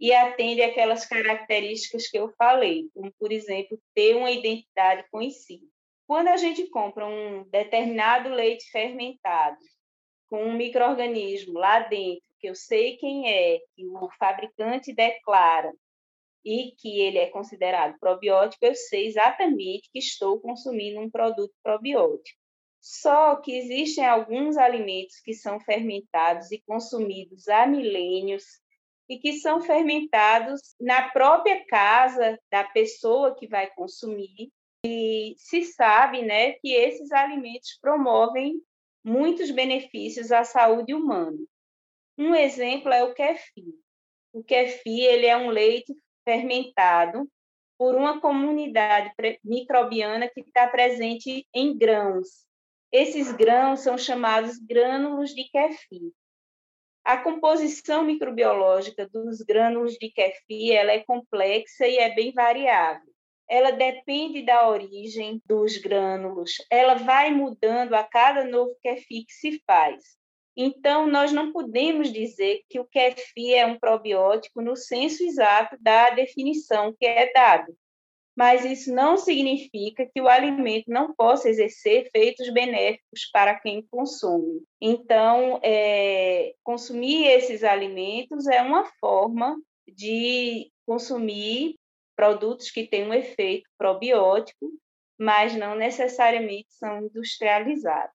e 0.00 0.12
atende 0.12 0.62
aquelas 0.62 1.06
características 1.06 2.08
que 2.08 2.18
eu 2.18 2.32
falei, 2.36 2.88
como, 2.92 3.12
por 3.20 3.30
exemplo, 3.30 3.78
ter 3.94 4.16
uma 4.16 4.32
identidade 4.32 5.04
conhecida. 5.10 5.64
Quando 6.08 6.28
a 6.28 6.36
gente 6.36 6.66
compra 6.70 7.06
um 7.06 7.44
determinado 7.50 8.30
leite 8.30 8.68
fermentado 8.70 9.58
com 10.28 10.42
um 10.42 10.56
microorganismo 10.56 11.54
lá 11.54 11.80
dentro, 11.80 12.22
que 12.38 12.48
eu 12.48 12.54
sei 12.54 12.96
quem 12.96 13.28
é, 13.28 13.58
que 13.74 13.86
o 13.86 14.08
fabricante 14.18 14.92
declara 14.92 15.72
e 16.44 16.72
que 16.78 17.00
ele 17.00 17.18
é 17.18 17.26
considerado 17.30 17.98
probiótico, 17.98 18.66
eu 18.66 18.74
sei 18.74 19.06
exatamente 19.06 19.88
que 19.90 19.98
estou 19.98 20.38
consumindo 20.40 21.00
um 21.00 21.10
produto 21.10 21.54
probiótico. 21.62 22.38
Só 22.80 23.36
que 23.36 23.56
existem 23.56 24.04
alguns 24.04 24.58
alimentos 24.58 25.18
que 25.20 25.32
são 25.32 25.58
fermentados 25.58 26.52
e 26.52 26.62
consumidos 26.66 27.48
há 27.48 27.66
milênios 27.66 28.44
e 29.08 29.18
que 29.18 29.34
são 29.34 29.60
fermentados 29.60 30.60
na 30.78 31.08
própria 31.08 31.64
casa 31.66 32.38
da 32.50 32.62
pessoa 32.64 33.34
que 33.34 33.46
vai 33.46 33.70
consumir. 33.70 34.50
E 34.84 35.34
se 35.38 35.64
sabe 35.64 36.20
né, 36.20 36.52
que 36.52 36.74
esses 36.74 37.10
alimentos 37.10 37.78
promovem 37.80 38.60
muitos 39.04 39.50
benefícios 39.50 40.32
à 40.32 40.42
saúde 40.44 40.94
humana. 40.94 41.38
Um 42.16 42.34
exemplo 42.34 42.92
é 42.92 43.04
o 43.04 43.12
kefir. 43.12 43.74
O 44.32 44.42
kefir 44.42 45.04
ele 45.04 45.26
é 45.26 45.36
um 45.36 45.50
leite 45.50 45.94
fermentado 46.24 47.30
por 47.78 47.94
uma 47.94 48.20
comunidade 48.20 49.12
microbiana 49.44 50.28
que 50.28 50.40
está 50.40 50.66
presente 50.66 51.46
em 51.52 51.76
grãos. 51.76 52.46
Esses 52.90 53.32
grãos 53.32 53.80
são 53.80 53.98
chamados 53.98 54.58
grânulos 54.58 55.34
de 55.34 55.44
kefir. 55.50 56.12
A 57.04 57.18
composição 57.18 58.02
microbiológica 58.02 59.06
dos 59.08 59.42
grânulos 59.42 59.94
de 59.94 60.10
kefir 60.10 60.72
ela 60.72 60.92
é 60.92 61.04
complexa 61.04 61.86
e 61.86 61.98
é 61.98 62.14
bem 62.14 62.32
variável. 62.32 63.13
Ela 63.48 63.70
depende 63.72 64.42
da 64.42 64.68
origem 64.68 65.40
dos 65.46 65.76
grânulos, 65.76 66.52
ela 66.70 66.94
vai 66.94 67.30
mudando 67.30 67.94
a 67.94 68.02
cada 68.02 68.44
novo 68.44 68.74
kefir 68.82 69.24
que 69.26 69.32
se 69.32 69.62
faz. 69.66 70.02
Então, 70.56 71.06
nós 71.08 71.32
não 71.32 71.52
podemos 71.52 72.12
dizer 72.12 72.62
que 72.68 72.78
o 72.78 72.84
kefir 72.86 73.56
é 73.56 73.66
um 73.66 73.78
probiótico 73.78 74.62
no 74.62 74.76
senso 74.76 75.24
exato 75.24 75.76
da 75.80 76.10
definição 76.10 76.94
que 76.98 77.04
é 77.06 77.32
dado. 77.32 77.74
mas 78.36 78.64
isso 78.64 78.92
não 78.92 79.16
significa 79.16 80.06
que 80.12 80.20
o 80.20 80.28
alimento 80.28 80.86
não 80.88 81.14
possa 81.14 81.48
exercer 81.48 82.06
efeitos 82.06 82.52
benéficos 82.52 83.30
para 83.32 83.54
quem 83.60 83.86
consome. 83.90 84.62
Então, 84.80 85.60
é, 85.62 86.52
consumir 86.64 87.26
esses 87.26 87.62
alimentos 87.62 88.46
é 88.48 88.60
uma 88.60 88.84
forma 89.00 89.56
de 89.86 90.70
consumir 90.84 91.76
produtos 92.16 92.70
que 92.70 92.86
têm 92.86 93.08
um 93.08 93.14
efeito 93.14 93.68
probiótico, 93.76 94.70
mas 95.18 95.54
não 95.54 95.74
necessariamente 95.74 96.72
são 96.72 97.02
industrializados. 97.02 98.14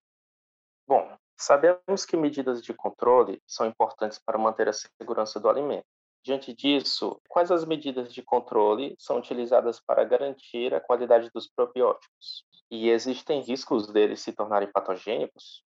Bom, 0.88 1.16
sabemos 1.38 2.06
que 2.06 2.18
medidas 2.18 2.62
de 2.62 2.74
controle 2.74 3.42
são 3.46 3.68
importantes 3.68 4.20
para 4.20 4.38
manter 4.38 4.68
a 4.68 4.74
segurança 4.74 5.40
do 5.40 5.50
alimento. 5.50 5.86
Diante 6.24 6.54
disso, 6.54 7.20
quais 7.30 7.50
as 7.50 7.64
medidas 7.64 8.14
de 8.14 8.22
controle 8.22 8.96
são 9.00 9.18
utilizadas 9.18 9.80
para 9.80 10.04
garantir 10.04 10.74
a 10.74 10.82
qualidade 10.82 11.30
dos 11.34 11.48
probióticos? 11.48 12.44
E 12.70 12.90
existem 12.90 13.42
riscos 13.42 13.88
deles 13.88 14.20
se 14.20 14.34
tornarem 14.34 14.70
patogênicos? 14.72 15.64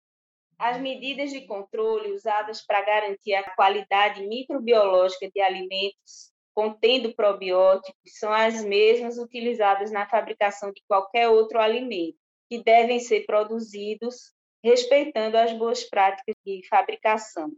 As 0.59 0.81
medidas 0.81 1.31
de 1.31 1.47
controle 1.47 2.13
usadas 2.13 2.65
para 2.65 2.81
garantir 2.81 3.35
a 3.35 3.55
qualidade 3.55 4.27
microbiológica 4.27 5.31
de 5.31 5.41
alimentos 5.41 6.33
contendo 6.59 7.15
probióticos 7.15 8.19
são 8.19 8.33
as 8.33 8.65
mesmas 8.65 9.17
utilizadas 9.17 9.93
na 9.93 10.09
fabricação 10.09 10.73
de 10.73 10.83
qualquer 10.89 11.29
outro 11.29 11.61
alimento, 11.61 12.19
que 12.51 12.61
devem 12.61 12.99
ser 12.99 13.27
produzidos 13.27 14.35
respeitando 14.65 15.37
as 15.37 15.53
boas 15.53 15.85
práticas 15.85 16.35
de 16.45 16.67
fabricação. 16.69 17.53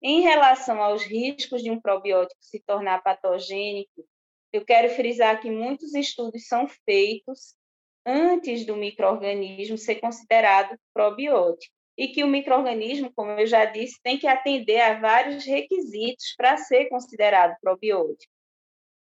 Em 0.00 0.22
relação 0.22 0.82
aos 0.82 1.02
riscos 1.02 1.62
de 1.62 1.70
um 1.70 1.78
probiótico 1.78 2.40
se 2.42 2.58
tornar 2.66 3.02
patogênico, 3.02 4.02
eu 4.50 4.64
quero 4.64 4.88
frisar 4.88 5.38
que 5.38 5.50
muitos 5.50 5.92
estudos 5.92 6.46
são 6.46 6.66
feitos 6.86 7.54
antes 8.06 8.64
do 8.64 8.76
microorganismo 8.76 9.76
ser 9.76 9.96
considerado 9.96 10.74
probiótico 10.94 11.74
e 11.96 12.08
que 12.08 12.24
o 12.24 12.28
microorganismo, 12.28 13.12
como 13.14 13.32
eu 13.32 13.46
já 13.46 13.64
disse, 13.64 14.00
tem 14.02 14.18
que 14.18 14.26
atender 14.26 14.80
a 14.80 14.98
vários 14.98 15.44
requisitos 15.44 16.34
para 16.36 16.56
ser 16.56 16.88
considerado 16.88 17.56
probiótico. 17.60 18.32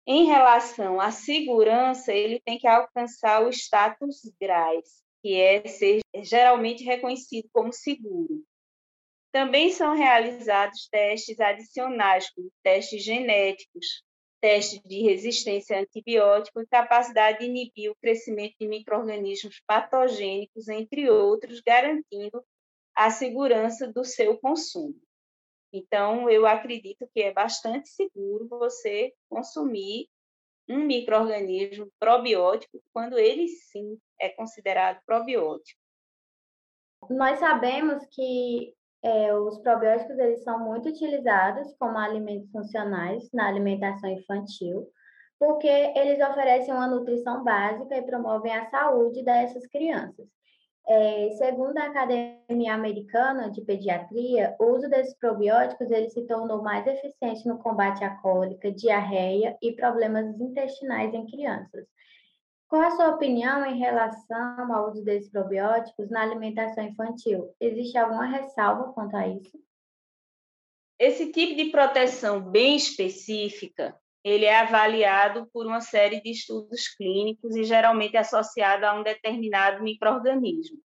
Em 0.07 0.27
relação 0.27 1.01
à 1.01 1.11
segurança, 1.11 2.13
ele 2.13 2.41
tem 2.41 2.59
que 2.59 2.69
alcançar 2.69 3.45
o 3.45 3.51
status 3.51 4.21
GRAS, 4.41 5.03
que 5.21 5.35
é 5.35 5.67
ser 5.67 6.01
geralmente 6.23 6.85
reconhecido 6.85 7.49
como 7.53 7.73
seguro. 7.73 8.45
Também 9.33 9.71
são 9.71 9.97
realizados 9.97 10.89
testes 10.89 11.41
adicionais, 11.41 12.31
como 12.31 12.49
testes 12.63 13.03
genéticos, 13.03 14.05
testes 14.41 14.81
de 14.85 15.03
resistência 15.03 15.77
a 15.77 15.81
antibiótico 15.81 16.61
e 16.61 16.67
capacidade 16.69 17.41
de 17.41 17.47
inibir 17.47 17.91
o 17.91 17.97
crescimento 17.97 18.55
de 18.61 18.69
microrganismos 18.69 19.61
patogênicos, 19.67 20.69
entre 20.69 21.11
outros, 21.11 21.61
garantindo 21.61 22.45
a 22.97 23.11
segurança 23.11 23.93
do 23.93 24.03
seu 24.05 24.39
consumo. 24.39 24.95
Então, 25.73 26.31
eu 26.31 26.47
acredito 26.47 27.07
que 27.13 27.21
é 27.21 27.33
bastante 27.33 27.91
seguro 27.91 28.49
você 28.49 29.13
consumir 29.29 30.09
um 30.69 30.85
microorganismo 30.85 31.93
probiótico 31.99 32.83
quando 32.93 33.19
ele 33.19 33.47
sim 33.49 33.99
é 34.19 34.31
considerado 34.31 35.01
probiótico. 35.05 35.79
Nós 37.11 37.39
sabemos 37.39 38.05
que 38.11 38.75
é, 39.03 39.33
os 39.35 39.59
probióticos 39.59 40.19
eles 40.19 40.43
são 40.43 40.59
muito 40.65 40.89
utilizados 40.89 41.73
como 41.79 41.99
alimentos 41.99 42.51
funcionais 42.51 43.31
na 43.33 43.47
alimentação 43.47 44.11
infantil, 44.11 44.91
porque 45.39 45.69
eles 45.69 46.19
oferecem 46.27 46.73
uma 46.73 46.89
nutrição 46.89 47.45
básica 47.45 47.97
e 47.97 48.03
promovem 48.03 48.53
a 48.53 48.69
saúde 48.71 49.23
dessas 49.23 49.67
crianças. 49.67 50.27
É, 50.89 51.31
segundo 51.31 51.77
a 51.79 51.87
Academia 51.87 52.73
Americana 52.73 53.51
de 53.51 53.61
Pediatria, 53.61 54.55
o 54.61 54.67
uso 54.67 54.89
desses 54.89 55.19
probióticos 55.19 55.91
ele 55.91 56.09
se 56.11 56.23
tornou 56.27 56.63
mais 56.63 56.87
eficiente 56.87 57.47
no 57.49 57.59
combate 57.59 58.05
à 58.05 58.11
cólica, 58.19 58.71
diarreia 58.71 59.57
e 59.61 59.73
problemas 59.73 60.39
intestinais 60.41 61.13
em 61.13 61.27
crianças. 61.27 61.85
Qual 62.69 62.83
a 62.83 62.91
sua 62.93 63.15
opinião 63.15 63.67
em 63.67 63.79
relação 63.79 64.73
ao 64.73 64.91
uso 64.91 65.03
desses 65.05 65.31
probióticos 65.31 66.09
na 66.09 66.23
alimentação 66.23 66.85
infantil? 66.85 67.53
Existe 67.61 67.99
alguma 67.99 68.27
ressalva 68.27 68.93
quanto 68.93 69.17
a 69.17 69.27
isso? 69.27 69.59
Esse 70.99 71.33
tipo 71.33 71.57
de 71.57 71.71
proteção 71.71 72.41
bem 72.41 72.77
específica, 72.77 73.95
ele 74.27 74.45
é 74.45 74.59
avaliado 74.59 75.49
por 75.53 75.67
uma 75.67 75.81
série 75.81 76.21
de 76.21 76.33
estudos 76.33 76.89
clínicos 76.89 77.55
e 77.55 77.63
geralmente 77.63 78.17
associado 78.17 78.85
a 78.85 78.93
um 78.93 79.05
determinado 79.05 79.85
microorganismo. 79.85 80.79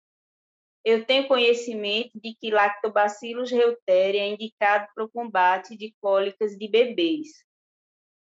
Eu 0.86 1.06
tenho 1.06 1.28
conhecimento 1.28 2.12
de 2.20 2.36
que 2.36 2.52
Lactobacillus 2.52 3.50
reuteri 3.50 4.20
é 4.20 4.28
indicado 4.28 4.88
para 4.94 5.04
o 5.04 5.10
combate 5.10 5.76
de 5.76 5.92
cólicas 6.00 6.56
de 6.56 6.68
bebês. 6.68 7.30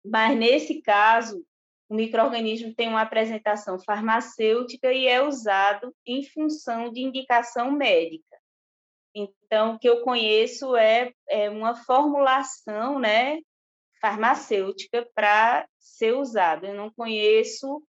Mas 0.03 0.35
nesse 0.39 0.81
caso, 0.81 1.45
o 1.87 1.95
microorganismo 1.95 2.75
tem 2.75 2.89
uma 2.89 3.03
apresentação 3.03 3.79
farmacêutica 3.79 4.91
e 4.91 5.07
é 5.07 5.23
usado 5.23 5.95
em 6.07 6.25
função 6.25 6.91
de 6.91 7.03
indicação 7.03 7.71
médica. 7.71 8.25
Então, 9.15 9.75
o 9.75 9.79
que 9.79 9.89
eu 9.89 10.01
conheço 10.01 10.75
é, 10.77 11.13
é 11.29 11.51
uma 11.51 11.75
formulação 11.75 12.99
né, 12.99 13.41
farmacêutica 14.01 15.09
para 15.15 15.69
ser 15.79 16.15
usado. 16.15 16.67
Eu 16.67 16.75
não 16.75 16.91
conheço, 16.91 17.83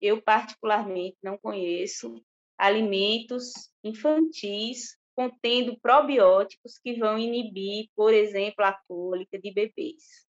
eu 0.00 0.22
particularmente 0.22 1.16
não 1.22 1.36
conheço 1.36 2.22
alimentos 2.56 3.70
infantis 3.82 4.96
contendo 5.14 5.78
probióticos 5.80 6.78
que 6.78 6.94
vão 6.94 7.18
inibir, 7.18 7.88
por 7.96 8.14
exemplo, 8.14 8.64
a 8.64 8.78
cólica 8.86 9.38
de 9.38 9.52
bebês. 9.52 10.28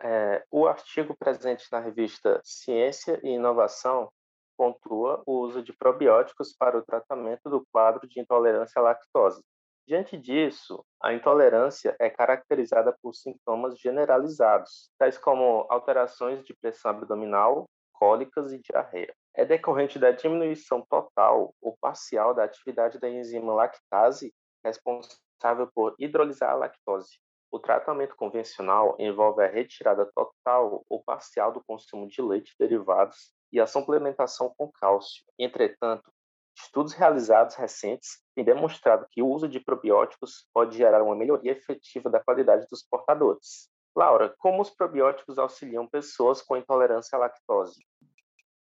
É, 0.00 0.44
o 0.50 0.66
artigo 0.66 1.16
presente 1.16 1.66
na 1.70 1.80
revista 1.80 2.40
Ciência 2.44 3.20
e 3.22 3.30
Inovação 3.30 4.10
pontua 4.56 5.22
o 5.26 5.40
uso 5.40 5.62
de 5.62 5.72
probióticos 5.72 6.54
para 6.56 6.78
o 6.78 6.82
tratamento 6.82 7.50
do 7.50 7.64
quadro 7.72 8.06
de 8.08 8.20
intolerância 8.20 8.80
à 8.80 8.82
lactose. 8.82 9.42
Diante 9.86 10.16
disso, 10.16 10.84
a 11.02 11.12
intolerância 11.12 11.94
é 12.00 12.08
caracterizada 12.08 12.96
por 13.02 13.14
sintomas 13.14 13.78
generalizados, 13.78 14.90
tais 14.98 15.18
como 15.18 15.66
alterações 15.68 16.42
de 16.44 16.54
pressão 16.54 16.90
abdominal, 16.90 17.68
cólicas 17.92 18.52
e 18.52 18.58
diarreia. 18.58 19.14
É 19.34 19.44
decorrente 19.44 19.98
da 19.98 20.10
diminuição 20.10 20.84
total 20.88 21.54
ou 21.60 21.76
parcial 21.80 22.32
da 22.32 22.44
atividade 22.44 22.98
da 22.98 23.10
enzima 23.10 23.52
lactase 23.52 24.32
responsável 24.64 25.68
por 25.74 25.94
hidrolisar 25.98 26.52
a 26.52 26.54
lactose, 26.54 27.18
o 27.54 27.58
tratamento 27.60 28.16
convencional 28.16 28.96
envolve 28.98 29.40
a 29.40 29.46
retirada 29.46 30.10
total 30.12 30.84
ou 30.90 31.04
parcial 31.04 31.52
do 31.52 31.62
consumo 31.62 32.08
de 32.08 32.20
leite 32.20 32.52
derivados 32.58 33.32
e 33.52 33.60
a 33.60 33.66
suplementação 33.66 34.52
com 34.58 34.68
cálcio. 34.72 35.22
Entretanto, 35.38 36.10
estudos 36.56 36.92
realizados 36.92 37.56
recentes 37.56 38.22
têm 38.34 38.44
demonstrado 38.44 39.06
que 39.10 39.22
o 39.22 39.28
uso 39.28 39.48
de 39.48 39.60
probióticos 39.60 40.48
pode 40.52 40.76
gerar 40.76 41.02
uma 41.02 41.16
melhoria 41.16 41.52
efetiva 41.52 42.08
da 42.08 42.20
qualidade 42.20 42.66
dos 42.70 42.82
portadores. 42.82 43.68
Laura, 43.94 44.34
como 44.38 44.60
os 44.60 44.70
probióticos 44.70 45.38
auxiliam 45.38 45.86
pessoas 45.86 46.42
com 46.42 46.56
intolerância 46.56 47.16
à 47.16 47.18
lactose? 47.18 47.80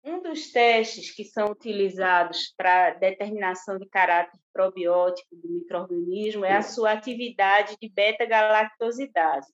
Um 0.05 0.21
dos 0.21 0.53
testes 0.53 1.11
que 1.11 1.25
são 1.25 1.47
utilizados 1.47 2.53
para 2.59 2.91
determinação 2.91 3.79
de 3.79 3.89
caráter 3.89 4.39
probiótico 4.53 5.35
do 5.35 5.49
microorganismo 5.49 6.45
é 6.45 6.53
a 6.53 6.63
sua 6.63 6.93
atividade 6.93 7.75
de 7.81 7.89
beta-galactosidase. 7.89 9.51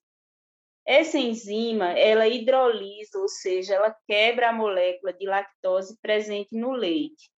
Essa 0.85 1.19
enzima, 1.19 1.91
ela 1.93 2.27
hidrolisa, 2.27 3.17
ou 3.17 3.29
seja, 3.29 3.75
ela 3.75 3.95
quebra 4.09 4.49
a 4.49 4.53
molécula 4.53 5.13
de 5.13 5.25
lactose 5.25 5.97
presente 6.03 6.57
no 6.57 6.73
leite. 6.73 7.31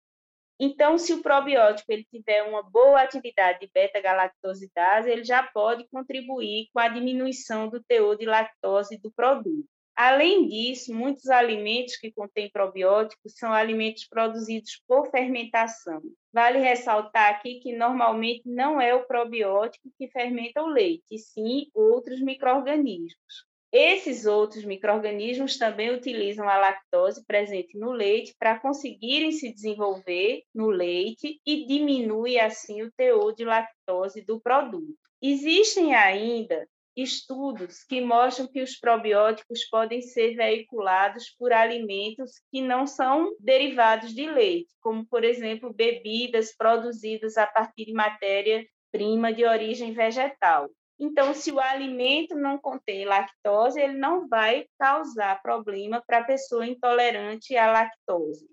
Então, 0.60 0.96
se 0.96 1.12
o 1.12 1.22
probiótico 1.22 1.92
ele 1.92 2.04
tiver 2.04 2.42
uma 2.44 2.62
boa 2.62 3.02
atividade 3.02 3.60
de 3.60 3.70
beta-galactosidase, 3.72 5.10
ele 5.10 5.24
já 5.24 5.42
pode 5.42 5.86
contribuir 5.88 6.68
com 6.72 6.78
a 6.78 6.88
diminuição 6.88 7.68
do 7.68 7.82
teor 7.82 8.16
de 8.16 8.26
lactose 8.26 8.98
do 8.98 9.10
produto. 9.10 9.66
Além 9.94 10.48
disso, 10.48 10.94
muitos 10.94 11.28
alimentos 11.28 11.96
que 11.96 12.10
contêm 12.12 12.50
probióticos 12.50 13.34
são 13.36 13.52
alimentos 13.52 14.06
produzidos 14.08 14.80
por 14.86 15.10
fermentação. 15.10 16.00
Vale 16.32 16.58
ressaltar 16.58 17.30
aqui 17.30 17.60
que 17.60 17.76
normalmente 17.76 18.42
não 18.46 18.80
é 18.80 18.94
o 18.94 19.06
probiótico 19.06 19.92
que 19.98 20.08
fermenta 20.08 20.62
o 20.62 20.66
leite, 20.66 21.04
e 21.10 21.18
sim 21.18 21.66
outros 21.74 22.22
microrganismos. 22.22 23.51
Esses 23.72 24.26
outros 24.26 24.64
microrganismos 24.64 25.56
também 25.56 25.90
utilizam 25.90 26.46
a 26.46 26.58
lactose 26.58 27.24
presente 27.24 27.78
no 27.78 27.90
leite 27.90 28.34
para 28.38 28.58
conseguirem 28.58 29.32
se 29.32 29.50
desenvolver 29.50 30.42
no 30.54 30.68
leite 30.68 31.40
e 31.46 31.64
diminui 31.64 32.38
assim 32.38 32.82
o 32.82 32.92
teor 32.92 33.34
de 33.34 33.46
lactose 33.46 34.20
do 34.20 34.38
produto. 34.38 34.98
Existem 35.22 35.94
ainda 35.94 36.68
estudos 36.94 37.82
que 37.84 38.02
mostram 38.02 38.46
que 38.46 38.60
os 38.60 38.78
probióticos 38.78 39.64
podem 39.70 40.02
ser 40.02 40.34
veiculados 40.34 41.30
por 41.38 41.50
alimentos 41.50 42.32
que 42.50 42.60
não 42.60 42.86
são 42.86 43.34
derivados 43.40 44.14
de 44.14 44.26
leite, 44.26 44.74
como, 44.82 45.06
por 45.06 45.24
exemplo, 45.24 45.72
bebidas 45.72 46.54
produzidas 46.54 47.38
a 47.38 47.46
partir 47.46 47.86
de 47.86 47.94
matéria-prima 47.94 49.32
de 49.32 49.46
origem 49.46 49.94
vegetal. 49.94 50.68
Então, 50.98 51.34
se 51.34 51.50
o 51.50 51.58
alimento 51.58 52.34
não 52.34 52.58
contém 52.58 53.04
lactose, 53.04 53.80
ele 53.80 53.98
não 53.98 54.28
vai 54.28 54.66
causar 54.78 55.42
problema 55.42 56.02
para 56.06 56.18
a 56.18 56.24
pessoa 56.24 56.66
intolerante 56.66 57.56
à 57.56 57.72
lactose. 57.72 58.48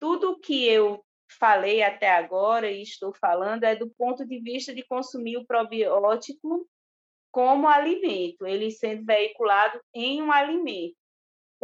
Tudo 0.00 0.38
que 0.38 0.66
eu 0.66 1.04
falei 1.38 1.82
até 1.82 2.10
agora 2.10 2.70
e 2.70 2.82
estou 2.82 3.12
falando 3.12 3.64
é 3.64 3.74
do 3.74 3.90
ponto 3.90 4.24
de 4.24 4.38
vista 4.40 4.74
de 4.74 4.84
consumir 4.84 5.36
o 5.36 5.46
probiótico 5.46 6.68
como 7.30 7.66
alimento, 7.66 8.46
ele 8.46 8.70
sendo 8.70 9.04
veiculado 9.04 9.80
em 9.92 10.22
um 10.22 10.30
alimento. 10.30 10.96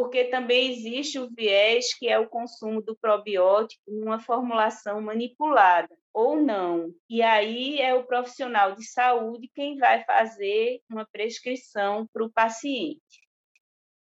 Porque 0.00 0.24
também 0.24 0.72
existe 0.72 1.18
o 1.18 1.28
viés 1.28 1.92
que 1.92 2.08
é 2.08 2.18
o 2.18 2.26
consumo 2.26 2.80
do 2.80 2.96
probiótico 2.96 3.82
numa 3.86 4.18
formulação 4.18 4.98
manipulada 5.02 5.94
ou 6.10 6.40
não. 6.40 6.90
E 7.06 7.20
aí 7.20 7.78
é 7.78 7.92
o 7.92 8.04
profissional 8.04 8.74
de 8.74 8.82
saúde 8.86 9.50
quem 9.54 9.76
vai 9.76 10.02
fazer 10.04 10.80
uma 10.90 11.06
prescrição 11.12 12.08
para 12.14 12.24
o 12.24 12.30
paciente. 12.30 13.20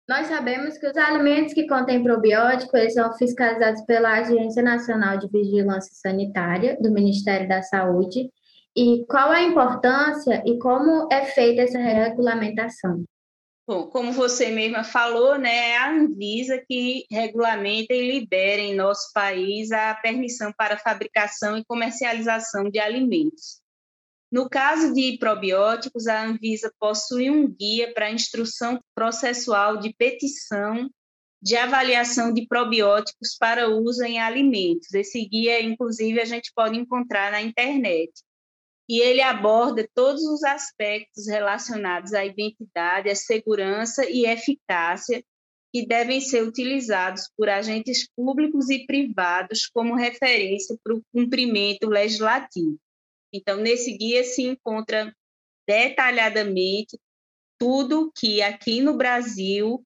Nós 0.07 0.27
sabemos 0.27 0.77
que 0.77 0.85
os 0.85 0.95
alimentos 0.95 1.55
que 1.55 1.67
contêm 1.67 2.03
probiótico 2.03 2.77
eles 2.77 2.93
são 2.93 3.11
fiscalizados 3.17 3.81
pela 3.85 4.19
Agência 4.19 4.61
Nacional 4.61 5.17
de 5.17 5.27
Vigilância 5.27 5.95
Sanitária 5.95 6.77
do 6.79 6.91
Ministério 6.91 7.49
da 7.49 7.63
Saúde. 7.63 8.29
E 8.75 9.03
qual 9.09 9.31
a 9.31 9.41
importância 9.41 10.43
e 10.45 10.59
como 10.59 11.07
é 11.11 11.25
feita 11.25 11.63
essa 11.63 11.79
regulamentação? 11.79 13.03
Bom, 13.67 13.89
como 13.89 14.13
você 14.13 14.49
mesma 14.49 14.81
falou, 14.81 15.37
né, 15.37 15.71
é 15.71 15.77
a 15.77 15.91
Anvisa 15.91 16.57
que 16.69 17.05
regulamenta 17.11 17.93
e 17.93 18.11
libera 18.11 18.61
em 18.61 18.73
nosso 18.73 19.11
país 19.13 19.73
a 19.73 19.93
permissão 19.95 20.53
para 20.57 20.77
fabricação 20.77 21.57
e 21.57 21.65
comercialização 21.65 22.69
de 22.69 22.79
alimentos. 22.79 23.61
No 24.31 24.49
caso 24.49 24.93
de 24.93 25.17
probióticos, 25.17 26.07
a 26.07 26.23
Anvisa 26.23 26.71
possui 26.79 27.29
um 27.29 27.45
guia 27.45 27.93
para 27.93 28.09
instrução 28.09 28.79
processual 28.95 29.75
de 29.77 29.93
petição 29.93 30.89
de 31.41 31.55
avaliação 31.55 32.33
de 32.33 32.47
probióticos 32.47 33.35
para 33.39 33.69
uso 33.69 34.03
em 34.03 34.19
alimentos. 34.19 34.93
Esse 34.93 35.23
guia, 35.25 35.61
inclusive, 35.61 36.19
a 36.19 36.25
gente 36.25 36.51
pode 36.55 36.77
encontrar 36.77 37.31
na 37.31 37.41
internet. 37.41 38.11
E 38.89 39.01
ele 39.01 39.21
aborda 39.21 39.87
todos 39.93 40.23
os 40.23 40.43
aspectos 40.43 41.27
relacionados 41.27 42.13
à 42.13 42.25
identidade, 42.25 43.09
à 43.09 43.15
segurança 43.15 44.09
e 44.09 44.25
eficácia 44.25 45.23
que 45.73 45.85
devem 45.85 46.21
ser 46.21 46.43
utilizados 46.43 47.29
por 47.35 47.49
agentes 47.49 48.07
públicos 48.15 48.69
e 48.69 48.85
privados 48.85 49.67
como 49.67 49.95
referência 49.95 50.77
para 50.81 50.95
o 50.95 51.03
cumprimento 51.13 51.89
legislativo. 51.89 52.79
Então, 53.33 53.57
nesse 53.57 53.97
guia 53.97 54.23
se 54.23 54.43
encontra 54.43 55.13
detalhadamente 55.67 56.97
tudo 57.59 58.11
que 58.17 58.41
aqui 58.41 58.81
no 58.81 58.95
Brasil 58.95 59.83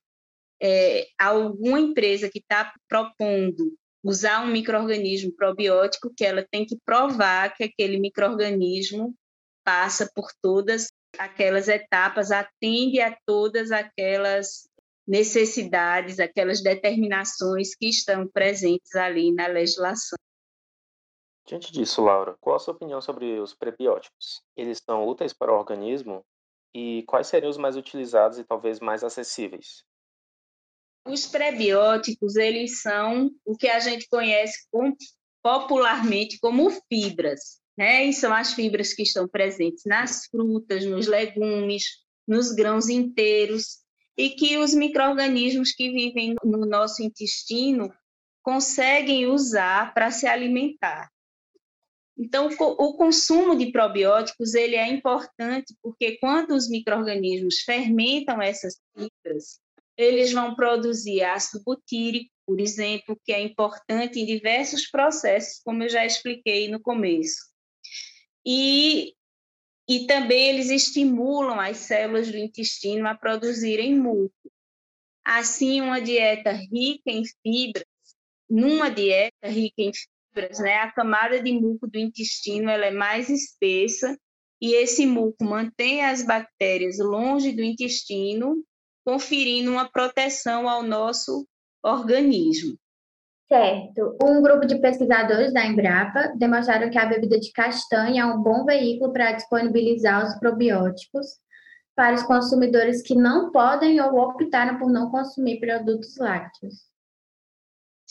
é, 0.62 1.08
alguma 1.20 1.80
empresa 1.80 2.30
que 2.30 2.38
está 2.38 2.72
propondo 2.88 3.76
usar 4.04 4.44
um 4.44 4.52
microorganismo 4.52 5.32
probiótico, 5.36 6.14
que 6.16 6.26
ela 6.26 6.46
tem 6.50 6.66
que 6.66 6.78
provar 6.86 7.54
que 7.56 7.64
aquele 7.64 8.00
microorganismo 8.00 9.16
passa 9.64 10.10
por 10.14 10.28
todas 10.42 10.88
aquelas 11.18 11.68
etapas, 11.68 12.32
atende 12.32 13.00
a 13.00 13.16
todas 13.26 13.72
aquelas 13.72 14.68
necessidades, 15.08 16.20
aquelas 16.20 16.62
determinações 16.62 17.76
que 17.76 17.90
estão 17.90 18.28
presentes 18.28 18.96
ali 18.96 19.32
na 19.34 19.48
legislação. 19.48 20.18
Diante 21.46 21.72
disso, 21.72 22.02
Laura, 22.02 22.36
qual 22.40 22.56
a 22.56 22.60
sua 22.60 22.74
opinião 22.74 23.02
sobre 23.02 23.40
os 23.40 23.54
prebióticos? 23.54 24.42
Eles 24.56 24.82
são 24.84 25.06
úteis 25.08 25.34
para 25.34 25.52
o 25.52 25.58
organismo? 25.58 26.24
E 26.74 27.04
quais 27.08 27.28
seriam 27.28 27.50
os 27.50 27.58
mais 27.58 27.76
utilizados 27.76 28.40
e 28.40 28.44
talvez 28.46 28.80
mais 28.80 29.04
acessíveis? 29.04 29.84
Os 31.06 31.26
prebióticos, 31.26 32.36
eles 32.36 32.82
são 32.82 33.32
o 33.44 33.58
que 33.58 33.68
a 33.68 33.80
gente 33.80 34.08
conhece 34.08 34.68
com, 34.72 34.96
popularmente 35.42 36.38
como 36.40 36.70
fibras, 36.88 37.60
né? 37.78 38.06
E 38.06 38.14
são 38.14 38.34
as 38.34 38.54
fibras 38.54 38.94
que 38.94 39.04
estão 39.04 39.28
presentes 39.28 39.84
nas 39.86 40.26
frutas, 40.28 40.86
nos 40.86 41.08
legumes, 41.08 41.84
nos 42.28 42.52
grãos 42.52 42.88
inteiros, 42.88 43.80
e 44.16 44.30
que 44.30 44.58
os 44.58 44.74
micro-organismos 44.74 45.72
que 45.72 45.90
vivem 45.90 46.36
no 46.44 46.66
nosso 46.66 47.02
intestino 47.02 47.92
conseguem 48.44 49.26
usar 49.26 49.94
para 49.94 50.12
se 50.12 50.28
alimentar. 50.28 51.10
Então, 52.18 52.50
o 52.60 52.94
consumo 52.94 53.56
de 53.56 53.72
probióticos 53.72 54.54
ele 54.54 54.76
é 54.76 54.88
importante 54.88 55.74
porque 55.82 56.18
quando 56.20 56.52
os 56.52 56.70
microrganismos 56.70 57.62
fermentam 57.62 58.40
essas 58.40 58.80
fibras, 58.94 59.60
eles 60.02 60.32
vão 60.32 60.56
produzir 60.56 61.24
ácido 61.24 61.64
butírico, 61.64 62.32
por 62.46 62.60
exemplo, 62.60 63.20
que 63.24 63.32
é 63.32 63.42
importante 63.42 64.20
em 64.20 64.26
diversos 64.26 64.88
processos, 64.90 65.62
como 65.64 65.84
eu 65.84 65.90
já 65.90 66.06
expliquei 66.06 66.70
no 66.70 66.82
começo. 66.82 67.52
E, 68.46 69.14
e 69.88 70.06
também 70.08 70.50
eles 70.50 70.70
estimulam 70.70 71.60
as 71.60 71.78
células 71.78 72.32
do 72.32 72.38
intestino 72.38 73.08
a 73.08 73.16
produzirem 73.16 73.98
muco. 73.98 74.34
Assim, 75.24 75.82
uma 75.82 76.02
dieta 76.02 76.52
rica 76.52 77.12
em 77.12 77.24
fibras, 77.44 77.86
numa 78.50 78.90
dieta 78.90 79.48
rica 79.48 79.82
em 79.82 79.92
fibras, 79.94 80.60
né, 80.60 80.78
a 80.78 80.92
camada 80.92 81.42
de 81.42 81.52
muco 81.54 81.88
do 81.88 81.98
intestino 81.98 82.70
ela 82.70 82.86
é 82.86 82.92
mais 82.92 83.30
espessa 83.30 84.18
e 84.62 84.74
esse 84.74 85.06
muco 85.06 85.44
mantém 85.44 86.04
as 86.04 86.24
bactérias 86.24 87.00
longe 87.00 87.52
do 87.52 87.64
intestino, 87.64 88.64
conferindo 89.06 89.72
uma 89.72 89.90
proteção 89.90 90.68
ao 90.70 90.84
nosso 90.84 91.48
organismo. 91.84 92.78
Certo. 93.48 94.16
Um 94.24 94.42
grupo 94.42 94.66
de 94.66 94.80
pesquisadores 94.80 95.54
da 95.54 95.66
Embrapa 95.66 96.34
demonstraram 96.38 96.90
que 96.90 96.98
a 96.98 97.06
bebida 97.06 97.38
de 97.38 97.52
castanha 97.52 98.24
é 98.24 98.26
um 98.26 98.42
bom 98.42 98.64
veículo 98.64 99.12
para 99.12 99.34
disponibilizar 99.34 100.26
os 100.26 100.40
probióticos 100.40 101.28
para 101.96 102.16
os 102.16 102.24
consumidores 102.24 103.02
que 103.02 103.14
não 103.14 103.52
podem 103.52 104.00
ou 104.02 104.18
optaram 104.18 104.78
por 104.78 104.90
não 104.90 105.12
consumir 105.12 105.60
produtos 105.60 106.18
lácteos. 106.18 106.91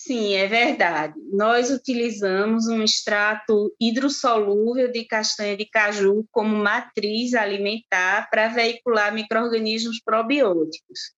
Sim, 0.02 0.32
é 0.32 0.46
verdade. 0.46 1.12
Nós 1.30 1.70
utilizamos 1.70 2.66
um 2.66 2.82
extrato 2.82 3.70
hidrossolúvel 3.78 4.90
de 4.90 5.04
castanha 5.04 5.54
de 5.54 5.66
caju 5.66 6.26
como 6.32 6.56
matriz 6.56 7.34
alimentar 7.34 8.30
para 8.30 8.48
veicular 8.48 9.12
microrganismos 9.12 10.00
probióticos. 10.02 11.12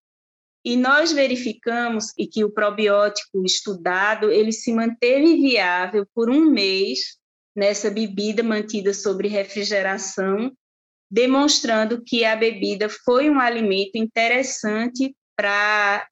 E 0.65 0.77
nós 0.77 1.13
verificamos 1.13 2.07
que 2.11 2.43
o 2.43 2.51
probiótico 2.51 3.45
estudado 3.45 4.33
ele 4.33 4.51
se 4.51 4.73
manteve 4.73 5.37
viável 5.37 6.05
por 6.13 6.29
um 6.29 6.51
mês 6.51 7.19
nessa 7.55 7.89
bebida 7.89 8.43
mantida 8.43 8.93
sobre 8.93 9.29
refrigeração, 9.29 10.53
demonstrando 11.09 12.03
que 12.05 12.25
a 12.25 12.35
bebida 12.35 12.89
foi 12.89 13.31
um 13.31 13.39
alimento 13.39 13.95
interessante 13.95 15.15
para 15.37 16.05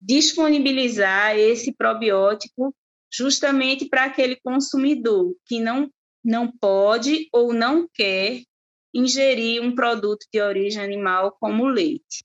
disponibilizar 0.00 1.36
esse 1.36 1.72
probiótico 1.72 2.74
justamente 3.12 3.88
para 3.88 4.04
aquele 4.04 4.36
consumidor 4.36 5.34
que 5.46 5.60
não, 5.60 5.90
não 6.24 6.50
pode 6.50 7.28
ou 7.32 7.52
não 7.52 7.88
quer 7.92 8.42
ingerir 8.94 9.62
um 9.62 9.74
produto 9.74 10.26
de 10.32 10.40
origem 10.40 10.82
animal 10.82 11.36
como 11.40 11.64
o 11.64 11.68
leite. 11.68 12.24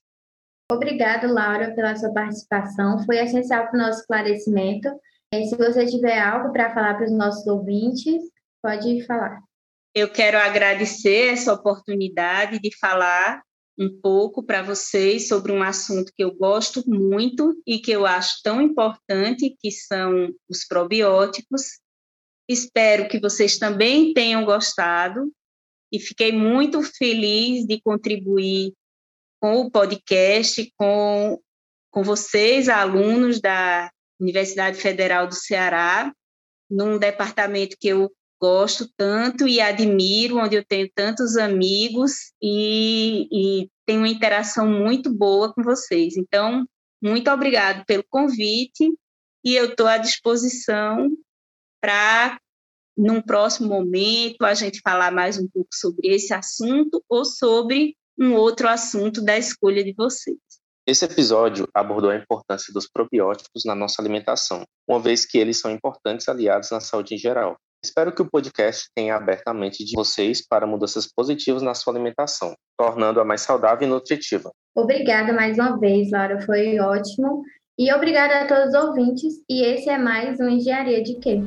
Obrigada, 0.70 1.30
Laura, 1.30 1.74
pela 1.74 1.94
sua 1.94 2.12
participação. 2.12 3.04
Foi 3.04 3.18
essencial 3.18 3.66
para 3.68 3.76
o 3.76 3.82
nosso 3.82 4.00
esclarecimento. 4.00 4.88
E 5.32 5.46
se 5.46 5.56
você 5.56 5.86
tiver 5.86 6.18
algo 6.18 6.52
para 6.52 6.72
falar 6.72 6.94
para 6.94 7.06
os 7.06 7.12
nossos 7.12 7.46
ouvintes, 7.46 8.22
pode 8.62 9.04
falar. 9.06 9.40
Eu 9.94 10.10
quero 10.10 10.38
agradecer 10.38 11.32
essa 11.32 11.52
oportunidade 11.52 12.58
de 12.58 12.76
falar 12.78 13.42
um 13.78 14.00
pouco 14.00 14.42
para 14.42 14.62
vocês 14.62 15.28
sobre 15.28 15.52
um 15.52 15.62
assunto 15.62 16.12
que 16.16 16.22
eu 16.22 16.32
gosto 16.34 16.82
muito 16.88 17.60
e 17.66 17.78
que 17.78 17.90
eu 17.90 18.06
acho 18.06 18.40
tão 18.42 18.60
importante, 18.60 19.54
que 19.58 19.70
são 19.70 20.32
os 20.48 20.64
probióticos. 20.64 21.80
Espero 22.48 23.08
que 23.08 23.18
vocês 23.18 23.58
também 23.58 24.12
tenham 24.12 24.44
gostado 24.44 25.32
e 25.92 25.98
fiquei 25.98 26.32
muito 26.32 26.82
feliz 26.82 27.66
de 27.66 27.80
contribuir 27.80 28.72
com 29.40 29.60
o 29.60 29.70
podcast, 29.70 30.72
com, 30.76 31.40
com 31.90 32.02
vocês, 32.02 32.68
alunos 32.68 33.40
da 33.40 33.90
Universidade 34.20 34.78
Federal 34.78 35.26
do 35.26 35.34
Ceará, 35.34 36.12
num 36.70 36.98
departamento 36.98 37.76
que 37.78 37.88
eu 37.88 38.10
gosto 38.44 38.86
tanto 38.94 39.48
e 39.48 39.58
admiro, 39.58 40.36
onde 40.36 40.54
eu 40.54 40.62
tenho 40.62 40.90
tantos 40.94 41.34
amigos 41.38 42.12
e, 42.42 43.26
e 43.32 43.70
tenho 43.86 44.00
uma 44.00 44.08
interação 44.08 44.68
muito 44.68 45.10
boa 45.10 45.50
com 45.54 45.62
vocês. 45.62 46.14
Então, 46.18 46.66
muito 47.02 47.30
obrigado 47.30 47.86
pelo 47.86 48.04
convite 48.04 48.92
e 49.42 49.54
eu 49.54 49.70
estou 49.70 49.86
à 49.86 49.96
disposição 49.96 51.08
para, 51.80 52.38
num 52.94 53.22
próximo 53.22 53.66
momento, 53.66 54.42
a 54.42 54.52
gente 54.52 54.82
falar 54.84 55.10
mais 55.10 55.38
um 55.38 55.48
pouco 55.48 55.70
sobre 55.72 56.08
esse 56.08 56.34
assunto 56.34 57.02
ou 57.08 57.24
sobre 57.24 57.96
um 58.20 58.34
outro 58.34 58.68
assunto 58.68 59.24
da 59.24 59.38
escolha 59.38 59.82
de 59.82 59.94
vocês. 59.94 60.36
Esse 60.86 61.06
episódio 61.06 61.66
abordou 61.72 62.10
a 62.10 62.16
importância 62.16 62.70
dos 62.74 62.86
probióticos 62.86 63.64
na 63.64 63.74
nossa 63.74 64.02
alimentação, 64.02 64.66
uma 64.86 65.00
vez 65.00 65.24
que 65.24 65.38
eles 65.38 65.58
são 65.58 65.70
importantes 65.70 66.28
aliados 66.28 66.70
na 66.70 66.80
saúde 66.80 67.14
em 67.14 67.18
geral. 67.18 67.56
Espero 67.84 68.14
que 68.14 68.22
o 68.22 68.30
podcast 68.30 68.88
tenha 68.94 69.14
aberto 69.14 69.46
a 69.48 69.52
mente 69.52 69.84
de 69.84 69.94
vocês 69.94 70.42
para 70.42 70.66
mudanças 70.66 71.06
positivas 71.06 71.60
na 71.60 71.74
sua 71.74 71.92
alimentação, 71.92 72.54
tornando-a 72.78 73.26
mais 73.26 73.42
saudável 73.42 73.86
e 73.86 73.90
nutritiva. 73.90 74.50
Obrigada 74.74 75.34
mais 75.34 75.58
uma 75.58 75.78
vez, 75.78 76.10
Laura, 76.10 76.40
foi 76.40 76.80
ótimo. 76.80 77.42
E 77.78 77.92
obrigada 77.92 78.40
a 78.40 78.46
todos 78.46 78.74
os 78.74 78.74
ouvintes. 78.74 79.34
E 79.50 79.62
esse 79.62 79.90
é 79.90 79.98
mais 79.98 80.40
um 80.40 80.48
Engenharia 80.48 81.02
de 81.02 81.16
Quê? 81.16 81.42